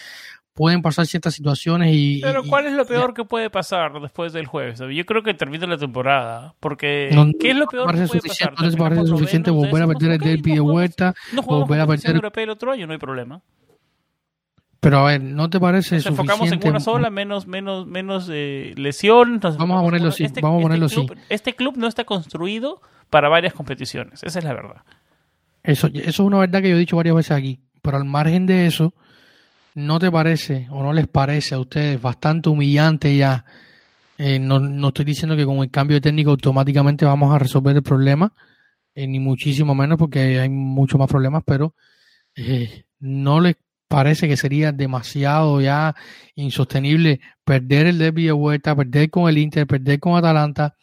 [0.54, 2.20] pueden pasar ciertas situaciones y...
[2.22, 4.78] Pero ¿cuál y, es lo peor que puede pasar después del jueves?
[4.78, 8.54] Yo creo que termina la temporada, porque no, ¿qué es lo peor que puede pasar?
[8.56, 12.20] No les parece suficiente volver a perder el derby de vuelta, no volver a perder...
[12.36, 13.42] el otro año, no hay problema.
[14.78, 16.32] Pero a ver, ¿no te parece nos suficiente?
[16.32, 19.40] enfocamos en una sola, menos menos menos eh, lesión.
[19.40, 21.26] Vamos a ponerlo así, este, vamos a ponerlo este club, así.
[21.30, 24.82] Este club no está construido para varias competiciones, esa es la verdad.
[25.62, 28.44] Eso, eso es una verdad que yo he dicho varias veces aquí, pero al margen
[28.44, 28.92] de eso,
[29.74, 33.44] ¿no te parece o no les parece a ustedes bastante humillante ya?
[34.18, 37.76] Eh, no, no, estoy diciendo que con el cambio de técnico automáticamente vamos a resolver
[37.76, 38.32] el problema,
[38.94, 41.74] eh, ni muchísimo menos porque hay muchos más problemas, pero
[42.36, 43.56] eh, no les
[43.88, 45.94] parece que sería demasiado ya
[46.36, 50.76] insostenible perder el derby de vuelta, perder con el Inter, perder con Atalanta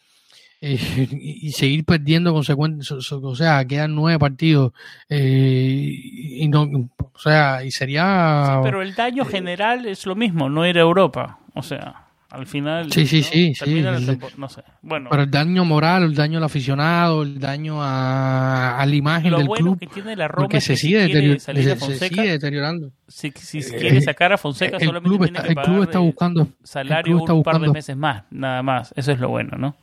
[0.64, 0.78] eh,
[1.10, 4.72] y, seguir perdiendo consecuencias, o sea, quedan nueve partidos
[5.08, 8.44] eh, y no, o sea, y sería...
[8.46, 12.92] Sí, pero el daño general es lo mismo, no era Europa, o sea, al final...
[12.92, 13.24] Sí, sí, ¿no?
[13.24, 13.78] sí, sí.
[13.78, 14.62] El, no sé.
[14.82, 19.32] Bueno, pero el daño moral, el daño al aficionado, el daño a, a la imagen
[19.32, 21.72] lo del bueno club, que tiene la Roma porque es se, que sigue si se,
[21.72, 22.92] a Fonseca, se sigue deteriorando.
[23.08, 25.82] Si, si, si quiere sacar a Fonseca el solamente club tiene está, que el club
[25.82, 28.94] está buscando salario el club está un par de meses más, nada más.
[28.96, 29.74] Eso es lo bueno, ¿no?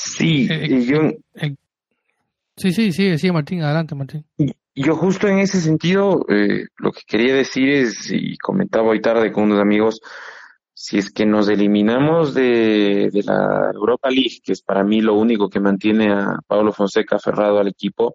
[0.00, 1.00] Sí, Eh, y yo,
[1.34, 1.54] eh,
[2.56, 4.24] sí, sí, sigue, sigue Martín, adelante Martín.
[4.74, 9.32] yo justo en ese sentido, eh, lo que quería decir es, y comentaba hoy tarde
[9.32, 10.00] con unos amigos,
[10.72, 15.14] si es que nos eliminamos de, de la Europa League, que es para mí lo
[15.14, 18.14] único que mantiene a Pablo Fonseca aferrado al equipo,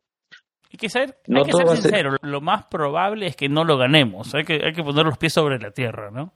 [0.71, 3.77] Hay que ser, No hay que ser sincero, lo más probable es que no lo
[3.77, 4.33] ganemos.
[4.33, 6.33] Hay que, hay que poner los pies sobre la tierra, ¿no?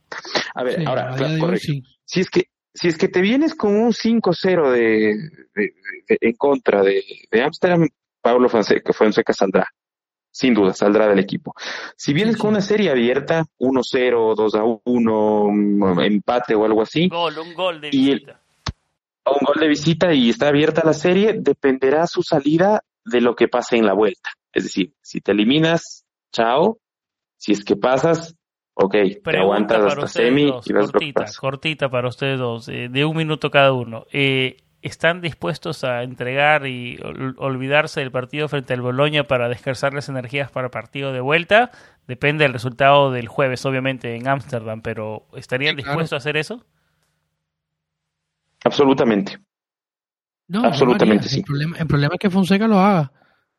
[0.54, 1.66] a ver, Sí, ahora, claro, correcto.
[1.66, 1.84] sí.
[2.04, 2.43] si es que
[2.80, 5.16] si es que te vienes con un 5-0 de,
[5.56, 5.74] de-
[6.08, 7.04] de- en contra de,
[7.44, 7.88] Ámsterdam,
[8.22, 9.68] Pablo Fonseca, Fonseca saldrá.
[10.32, 11.54] Sin duda, saldrá del equipo.
[11.96, 17.54] Si vienes con una serie abierta, 1-0, 2-1, mm, empate o algo así, Gol, un
[17.56, 18.42] gol de Y el- visita.
[19.26, 23.48] un gol de visita y está abierta la serie, dependerá su salida de lo que
[23.48, 24.30] pase en la vuelta.
[24.54, 26.78] Es decir, si te eliminas, chao.
[27.38, 28.36] Si es que pasas,
[28.80, 32.68] ok, te Pregunta aguantas para hasta semi dos, y que cortita, cortita para ustedes dos,
[32.70, 34.06] eh, de un minuto cada uno.
[34.12, 39.94] Eh, ¿Están dispuestos a entregar y ol- olvidarse del partido frente al Boloña para descansar
[39.94, 41.72] las energías para partido de vuelta?
[42.08, 45.98] Depende del resultado del jueves, obviamente, en Ámsterdam, pero ¿estarían Sí, claro.
[45.98, 46.64] dispuestos a hacer eso?
[48.64, 49.40] Absolutamente.
[50.48, 51.30] No, Absolutamente haría.
[51.30, 51.40] sí.
[51.40, 53.12] El problema, el problema es que Fonseca lo haga.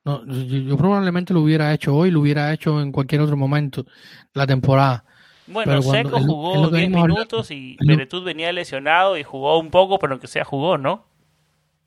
[0.09, 3.82] No, yo, yo probablemente lo hubiera hecho hoy, lo hubiera hecho en cualquier otro momento
[3.82, 3.90] de
[4.32, 5.04] la temporada.
[5.46, 7.14] Bueno, cuando- Seco jugó lo que 10 venimos hablando.
[7.20, 11.06] minutos y Beretut venía lesionado y jugó un poco, pero aunque sea jugó, ¿no?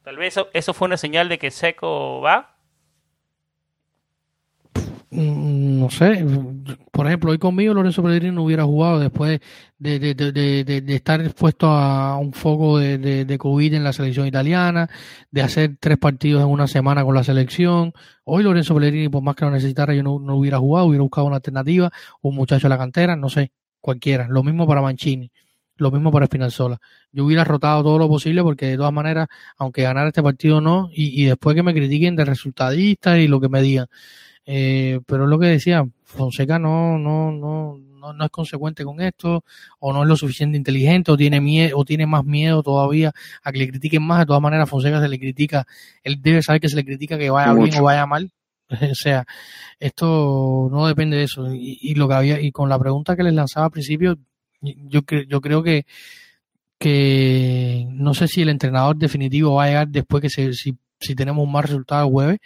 [0.03, 2.51] Tal vez eso, eso fue una señal de que Seco va.
[5.14, 6.26] Mm, No sé,
[6.91, 9.41] por ejemplo, hoy conmigo Lorenzo Pellegrini no hubiera jugado después
[9.78, 14.89] de, de, de, estar expuesto a un foco de, COVID en la selección italiana,
[15.30, 17.91] de hacer tres partidos en una semana con la selección.
[18.24, 21.28] Hoy Lorenzo Pellegrini, por más que lo necesitara, yo no, no hubiera jugado, hubiera buscado
[21.28, 21.91] una alternativa,
[22.22, 23.51] un muchacho de la cantera, no sé,
[23.82, 24.28] cualquiera.
[24.30, 25.30] Lo mismo para Mancini,
[25.76, 26.80] lo mismo para Spinazzola.
[27.12, 30.89] Yo hubiera rotado todo lo posible porque de todas maneras, aunque ganar este partido no,
[30.93, 33.88] y, y después que me critiquen de resultadista y lo que me digan.
[34.54, 39.45] Eh, pero lo que decía, Fonseca no, no, no, no, no es consecuente con esto,
[39.80, 43.52] o no es lo suficiente inteligente, o tiene miedo, o tiene más miedo todavía a
[43.54, 44.20] que le critiquen más.
[44.20, 45.66] De todas maneras, Fonseca se le critica,
[46.04, 48.30] él debe saber que se le critica que vaya bien o vaya mal.
[48.91, 49.26] O sea,
[49.80, 51.47] esto no depende de eso.
[51.54, 54.18] Y, lo que había, y con la pregunta que les lanzaba al principio,
[54.62, 55.86] yo, yo creo que,
[56.78, 61.16] que no sé si el entrenador definitivo va a llegar después que se, si, si
[61.16, 62.39] tenemos un mal resultado el jueves,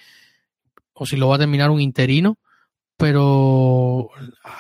[0.96, 2.38] o si lo va a terminar un interino,
[2.98, 4.10] pero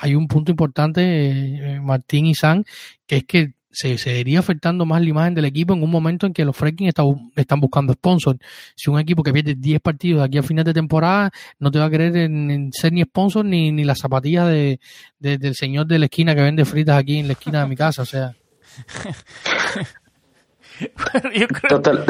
[0.01, 2.65] hay un punto importante, eh, Martín y San,
[3.07, 6.33] que es que se seguiría afectando más la imagen del equipo en un momento en
[6.33, 8.37] que los Freaking están buscando sponsor.
[8.73, 11.29] Si un equipo que pierde 10 partidos aquí a final de temporada
[11.59, 14.79] no te va a querer en, ser ni sponsor ni, ni las zapatillas de,
[15.19, 18.03] del señor de la esquina que vende fritas aquí en la esquina de mi casa,
[18.03, 18.33] o sea.
[21.69, 22.05] Total.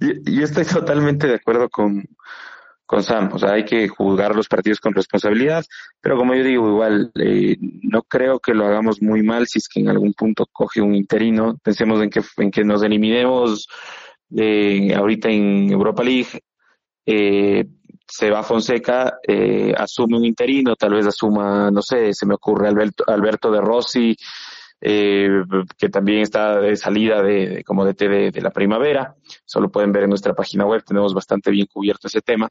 [0.00, 2.02] yo estoy totalmente de acuerdo con,
[3.02, 3.30] con.
[3.32, 5.64] O sea, hay que jugar los partidos con responsabilidad,
[6.00, 9.68] pero como yo digo, igual, eh, no creo que lo hagamos muy mal si es
[9.68, 11.58] que en algún punto coge un interino.
[11.62, 13.66] Pensemos en que, en que nos eliminemos
[14.36, 16.40] eh, ahorita en Europa League.
[17.06, 17.64] Eh,
[18.06, 22.68] se va Fonseca, eh, asume un interino, tal vez asuma, no sé, se me ocurre
[22.68, 24.16] Alberto, Alberto de Rossi,
[24.80, 25.42] eh,
[25.78, 29.14] que también está de salida de, como de, de, de la primavera.
[29.44, 32.48] Solo pueden ver en nuestra página web, tenemos bastante bien cubierto ese tema.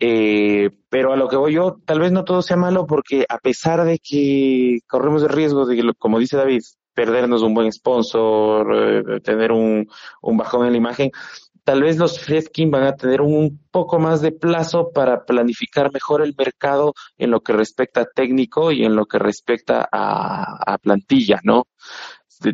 [0.00, 3.38] Eh, pero a lo que voy yo, tal vez no todo sea malo porque a
[3.38, 6.62] pesar de que corremos el riesgo de como dice David,
[6.94, 9.88] perdernos un buen sponsor, eh, tener un,
[10.22, 11.10] un bajón en la imagen,
[11.68, 16.22] tal vez los Fredkin van a tener un poco más de plazo para planificar mejor
[16.22, 21.40] el mercado en lo que respecta a técnico y en lo que respecta a, plantilla,
[21.44, 21.64] ¿no?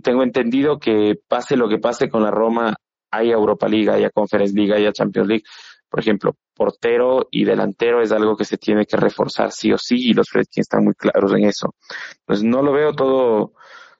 [0.02, 2.74] Tengo entendido que pase lo que pase con la Roma,
[3.08, 5.44] hay Europa League, hay Conference League, hay Champions League.
[5.88, 10.10] Por ejemplo, portero y delantero es algo que se tiene que reforzar sí o sí
[10.10, 11.76] y los Fredkin están muy claros en eso.
[12.24, 13.52] Pues no lo veo todo,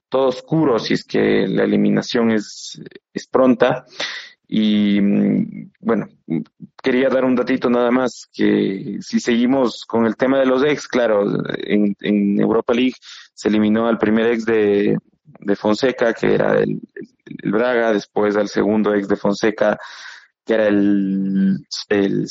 [0.09, 3.85] todo oscuro si es que la eliminación es, es pronta
[4.47, 6.09] y mm, bueno,
[6.83, 10.87] quería dar un datito nada más, que si seguimos con el tema de los ex,
[10.87, 11.25] claro,
[11.57, 12.95] en, en Europa League
[13.35, 14.99] se eliminó al primer ex de,
[15.41, 16.81] de Fonseca, que era el,
[17.43, 19.79] el, Braga, después al segundo ex de Fonseca,
[20.45, 22.27] que era el, el,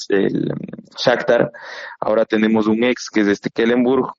[0.98, 1.52] Shakhtar.
[2.00, 4.14] Ahora tenemos un ex que es este Kellenburg,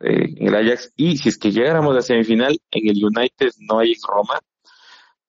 [0.00, 3.78] eh, en el Ajax, y si es que llegáramos a semifinal, en el United no
[3.78, 4.40] hay ex Roma,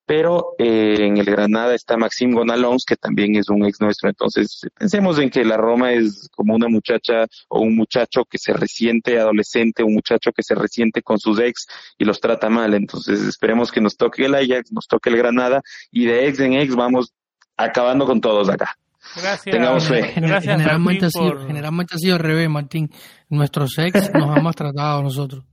[0.05, 4.09] pero eh, en el Granada está Maxim Gonalons, que también es un ex nuestro.
[4.09, 8.53] Entonces, pensemos en que la Roma es como una muchacha o un muchacho que se
[8.53, 12.73] resiente adolescente, un muchacho que se resiente con sus ex y los trata mal.
[12.73, 16.53] Entonces, esperemos que nos toque el Ajax, nos toque el Granada y de ex en
[16.53, 17.13] ex vamos
[17.55, 18.75] acabando con todos acá.
[19.15, 19.53] Gracias.
[19.53, 20.03] Tengamos fe.
[20.13, 22.89] generalmente, ha sido, generalmente ha sido al revés, Martín.
[23.29, 25.45] Nuestros ex nos han maltratado a nosotros.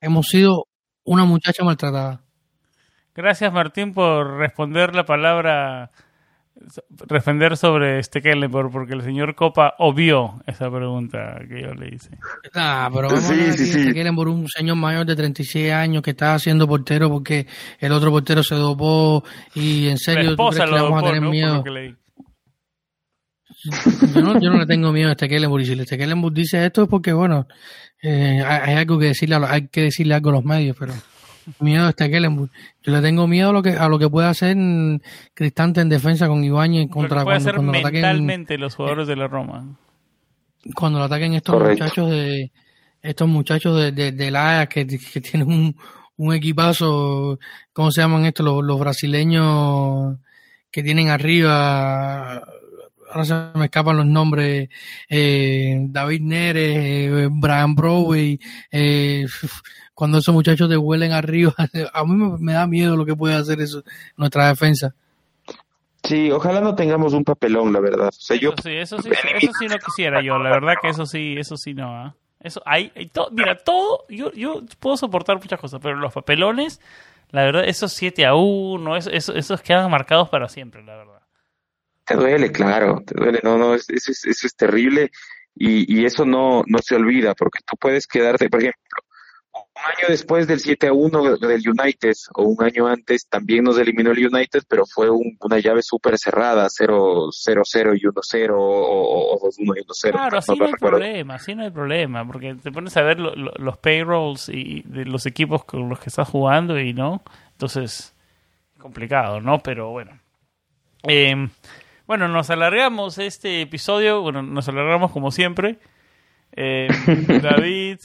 [0.00, 0.66] Hemos sido
[1.04, 2.27] una muchacha maltratada.
[3.18, 5.90] Gracias Martín por responder la palabra,
[7.08, 12.10] responder sobre este Kellenborg, porque el señor Copa obvió esa pregunta que yo le hice.
[12.54, 16.10] Ah, pero vamos a ver sí, este Kellenborg, un señor mayor de 36 años que
[16.10, 17.48] está haciendo portero porque
[17.80, 21.22] el otro portero se dopó y en serio ¿tú crees que le vamos a tener
[21.22, 21.64] miedo?
[24.14, 26.64] Yo no, yo no le tengo miedo a este Kellenburg y si este Kellenburg dice
[26.64, 27.48] esto es porque bueno
[28.00, 30.94] eh, hay, algo que decirle hay que decirle algo a los medios pero
[31.60, 32.50] miedo a este Kellenburg.
[32.82, 34.56] Yo le tengo miedo a lo que a lo que puede hacer
[35.34, 39.78] Cristante en defensa con Ibáñez contra puede cuando, cuando mentalmente los jugadores de la Roma.
[40.74, 42.50] Cuando lo ataquen estos muchachos de
[43.02, 45.76] estos muchachos de, de, de la que, que tienen un,
[46.16, 47.38] un equipazo,
[47.72, 48.44] ¿cómo se llaman estos?
[48.44, 50.16] Los, los brasileños
[50.70, 52.42] que tienen arriba
[53.10, 54.68] ahora se me escapan los nombres,
[55.08, 58.38] eh, David Neres, eh, Brian Broadway,
[58.70, 59.26] eh,
[59.98, 61.52] cuando esos muchachos te huelen arriba,
[61.92, 63.82] a mí me, da miedo lo que puede hacer eso,
[64.16, 64.94] nuestra defensa.
[66.04, 68.10] Sí, ojalá no tengamos un papelón, la verdad.
[68.10, 71.56] eso sí, eso sí, eso sí no quisiera yo, la verdad que eso sí, eso
[71.56, 71.90] sí no.
[71.92, 72.14] ¿ah?
[72.38, 76.80] Eso hay, todo, mira, todo, yo, yo puedo soportar muchas cosas, pero los papelones,
[77.32, 81.22] la verdad, esos 7 a 1, eso, esos quedan marcados para siempre, la verdad.
[82.04, 85.10] Te duele, claro, te duele, no, no, eso es, eso es terrible
[85.56, 89.07] y, y eso no, no se olvida, porque tú puedes quedarte, por ejemplo,
[89.58, 93.78] un año después del 7 a 1 del United, o un año antes, también nos
[93.78, 97.30] eliminó el United, pero fue una llave súper cerrada, 0-0
[97.96, 100.10] y 1-0, o, 2-1 y 1-0.
[100.12, 103.78] Claro, así no, hay problema, así no hay problema, porque te pones a ver los
[103.78, 108.14] payrolls y de los equipos con los que estás jugando y no, entonces,
[108.78, 109.60] complicado, ¿no?
[109.60, 110.18] Pero bueno.
[111.04, 111.48] Eh,
[112.06, 115.78] bueno, nos alargamos este episodio, bueno, nos alargamos como siempre.
[116.52, 116.88] Eh,
[117.42, 117.98] David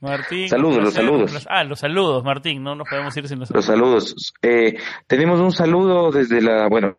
[0.00, 0.48] Martín.
[0.48, 1.46] Saludos, los saludos.
[1.48, 3.66] Ah, los saludos, Martín, no nos podemos ir sin los saludos.
[3.66, 4.34] Los saludos.
[4.42, 4.76] Eh,
[5.06, 6.94] tenemos un saludo desde la, bueno,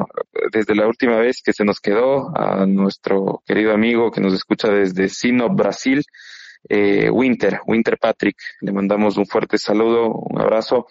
[0.51, 4.69] desde la última vez que se nos quedó a nuestro querido amigo que nos escucha
[4.69, 6.03] desde Sino, Brasil,
[6.67, 8.37] eh, Winter, Winter Patrick.
[8.61, 10.87] Le mandamos un fuerte saludo, un abrazo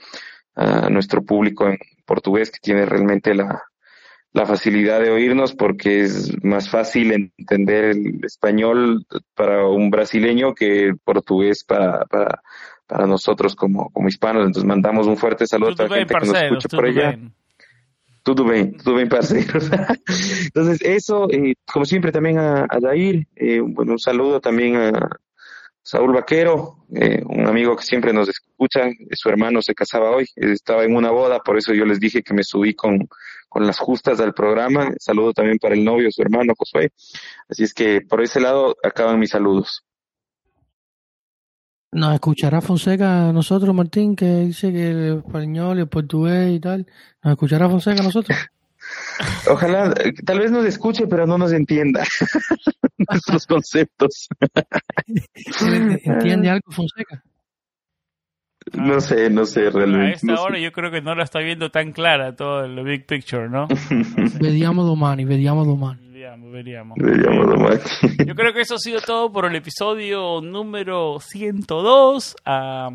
[0.55, 3.68] a nuestro público en portugués que tiene realmente la,
[4.33, 10.85] la facilidad de oírnos porque es más fácil entender el español para un brasileño que
[10.87, 12.43] el portugués para, para,
[12.87, 14.47] para nosotros como, como hispanos.
[14.47, 17.19] Entonces mandamos un fuerte saludo a la gente que nos escucha por allá.
[18.23, 19.71] Todo bien, todo bien, parceros.
[20.45, 25.09] Entonces, eso, eh, como siempre, también a, a Dair, eh, bueno, un saludo también a,
[25.89, 30.85] Saúl Vaquero, eh, un amigo que siempre nos escucha, su hermano se casaba hoy, estaba
[30.85, 33.09] en una boda, por eso yo les dije que me subí con,
[33.49, 34.93] con las justas del programa.
[34.99, 36.93] Saludo también para el novio, su hermano Josué.
[37.49, 39.85] Así es que por ese lado acaban mis saludos.
[41.91, 46.87] ¿Nos escuchará Fonseca a nosotros, Martín, que dice que el español, el portugués y tal?
[47.23, 48.37] ¿Nos escuchará Fonseca nosotros?
[49.51, 49.95] Ojalá,
[50.25, 52.05] tal vez nos escuche, pero no nos entienda
[53.11, 54.29] nuestros conceptos.
[56.05, 57.25] ¿Entiende algo Fonseca?
[58.75, 60.07] No sé, no sé realmente.
[60.07, 63.07] A esta hora yo creo que no la está viendo tan clara todo el big
[63.07, 63.69] picture, ¿no?
[64.41, 66.09] vediamo domani, vediamo domani.
[66.09, 66.95] Vediamo, vediamo.
[66.97, 67.79] domani.
[68.27, 72.35] Yo creo que eso ha sido todo por el episodio número 102.
[72.45, 72.89] A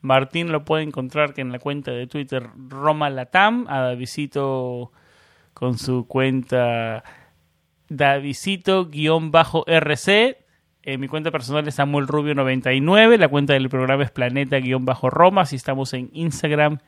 [0.00, 3.66] Martín lo puede encontrar que en la cuenta de Twitter Roma Latam.
[3.68, 4.92] A Davidito
[5.52, 7.04] con su cuenta
[7.88, 10.36] Davidito-RC.
[10.82, 13.18] En mi cuenta personal es Samuel Rubio 99.
[13.18, 15.44] La cuenta del programa es Planeta-Roma.
[15.44, 16.78] Si estamos en Instagram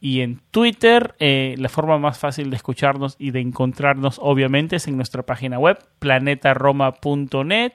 [0.00, 1.14] y en Twitter.
[1.18, 5.58] Eh, la forma más fácil de escucharnos y de encontrarnos, obviamente, es en nuestra página
[5.58, 7.72] web, planetaroma.net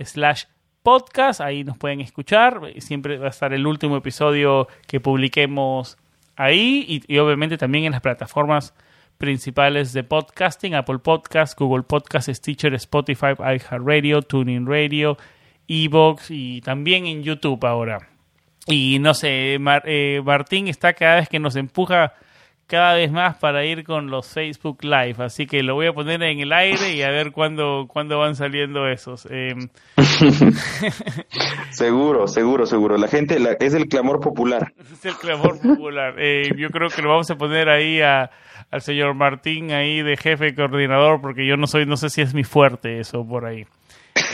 [0.00, 0.44] slash
[0.82, 1.40] podcast.
[1.40, 2.60] Ahí nos pueden escuchar.
[2.78, 5.96] Siempre va a estar el último episodio que publiquemos
[6.36, 8.74] ahí y obviamente también en las plataformas
[9.18, 15.16] principales de podcasting, Apple Podcast, Google Podcast, Stitcher, Spotify, iHeartRadio, TuneIn Radio,
[15.68, 18.08] Evox y también en YouTube ahora.
[18.66, 22.14] Y no sé, eh, Martín está cada vez que nos empuja
[22.66, 26.22] cada vez más para ir con los Facebook Live, así que lo voy a poner
[26.22, 29.26] en el aire y a ver cuándo, cuándo van saliendo esos.
[29.30, 29.68] Em,
[31.70, 32.96] seguro, seguro, seguro.
[32.96, 34.72] La gente es el clamor popular.
[34.94, 36.14] Es el clamor popular.
[36.18, 38.30] Eh, yo creo que lo vamos a poner ahí a,
[38.70, 42.32] al señor Martín ahí de jefe coordinador, porque yo no soy, no sé si es
[42.32, 43.66] mi fuerte eso por ahí.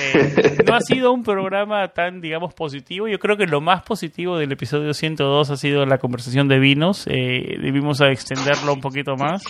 [0.01, 3.09] Eh, no ha sido un programa tan, digamos, positivo.
[3.09, 7.07] Yo creo que lo más positivo del episodio 102 ha sido la conversación de vinos.
[7.07, 9.43] Eh, debimos extenderlo un poquito más.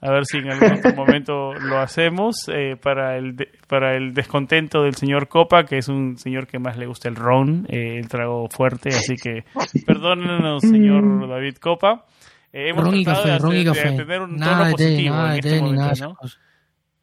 [0.00, 3.34] A ver si en algún momento lo hacemos eh, para, el
[3.66, 7.16] para el descontento del señor Copa, que es un señor que más le gusta el
[7.16, 8.90] ron, el trago fuerte.
[8.90, 9.44] Así que
[9.84, 12.04] perdónenos, señor David Copa.
[12.52, 15.60] Eh, hemos ron tratado café, de, de, de, tener un nada tono positivo en este
[15.60, 16.16] momento, ¿no?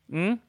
[0.08, 0.40] ¿Mm?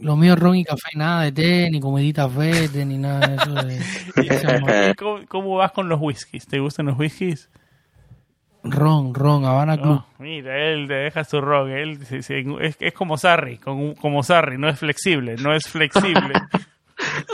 [0.00, 3.36] Lo mío es ron y café, nada de té, ni comiditas verdes, ni nada de
[3.36, 3.54] eso.
[3.54, 4.94] De...
[4.98, 6.46] ¿Cómo, ¿Cómo, vas con los whiskies?
[6.46, 7.50] ¿Te gustan los whiskies?
[8.62, 10.02] Ron, ron, Habana Club.
[10.02, 11.70] Oh, mira, él te deja su ron.
[11.70, 16.34] Él es, es como Sarri, como, como Sarri, no es flexible, no es flexible.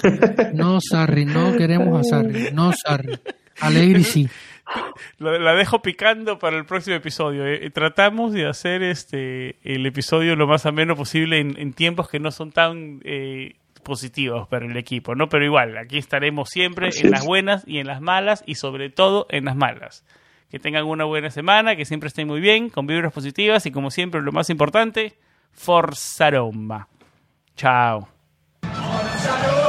[0.55, 3.19] no, Sarri, no queremos a Sarri, no Sarri.
[3.61, 4.29] Alegre sí
[5.19, 7.47] la dejo picando para el próximo episodio.
[7.47, 12.31] Eh, tratamos de hacer este el episodio lo más ameno posible en, tiempos que no
[12.31, 15.29] son tan eh, positivos para el equipo, ¿no?
[15.29, 19.27] Pero igual, aquí estaremos siempre en las buenas y en las malas y sobre todo
[19.31, 20.05] en las malas.
[20.51, 23.91] Que tengan una buena semana, que siempre estén muy bien, con vibras positivas y como
[23.91, 25.15] siempre lo más importante,
[25.53, 26.89] Forza Roma.
[27.57, 28.09] Chao.
[28.63, 29.64] Forza Roma.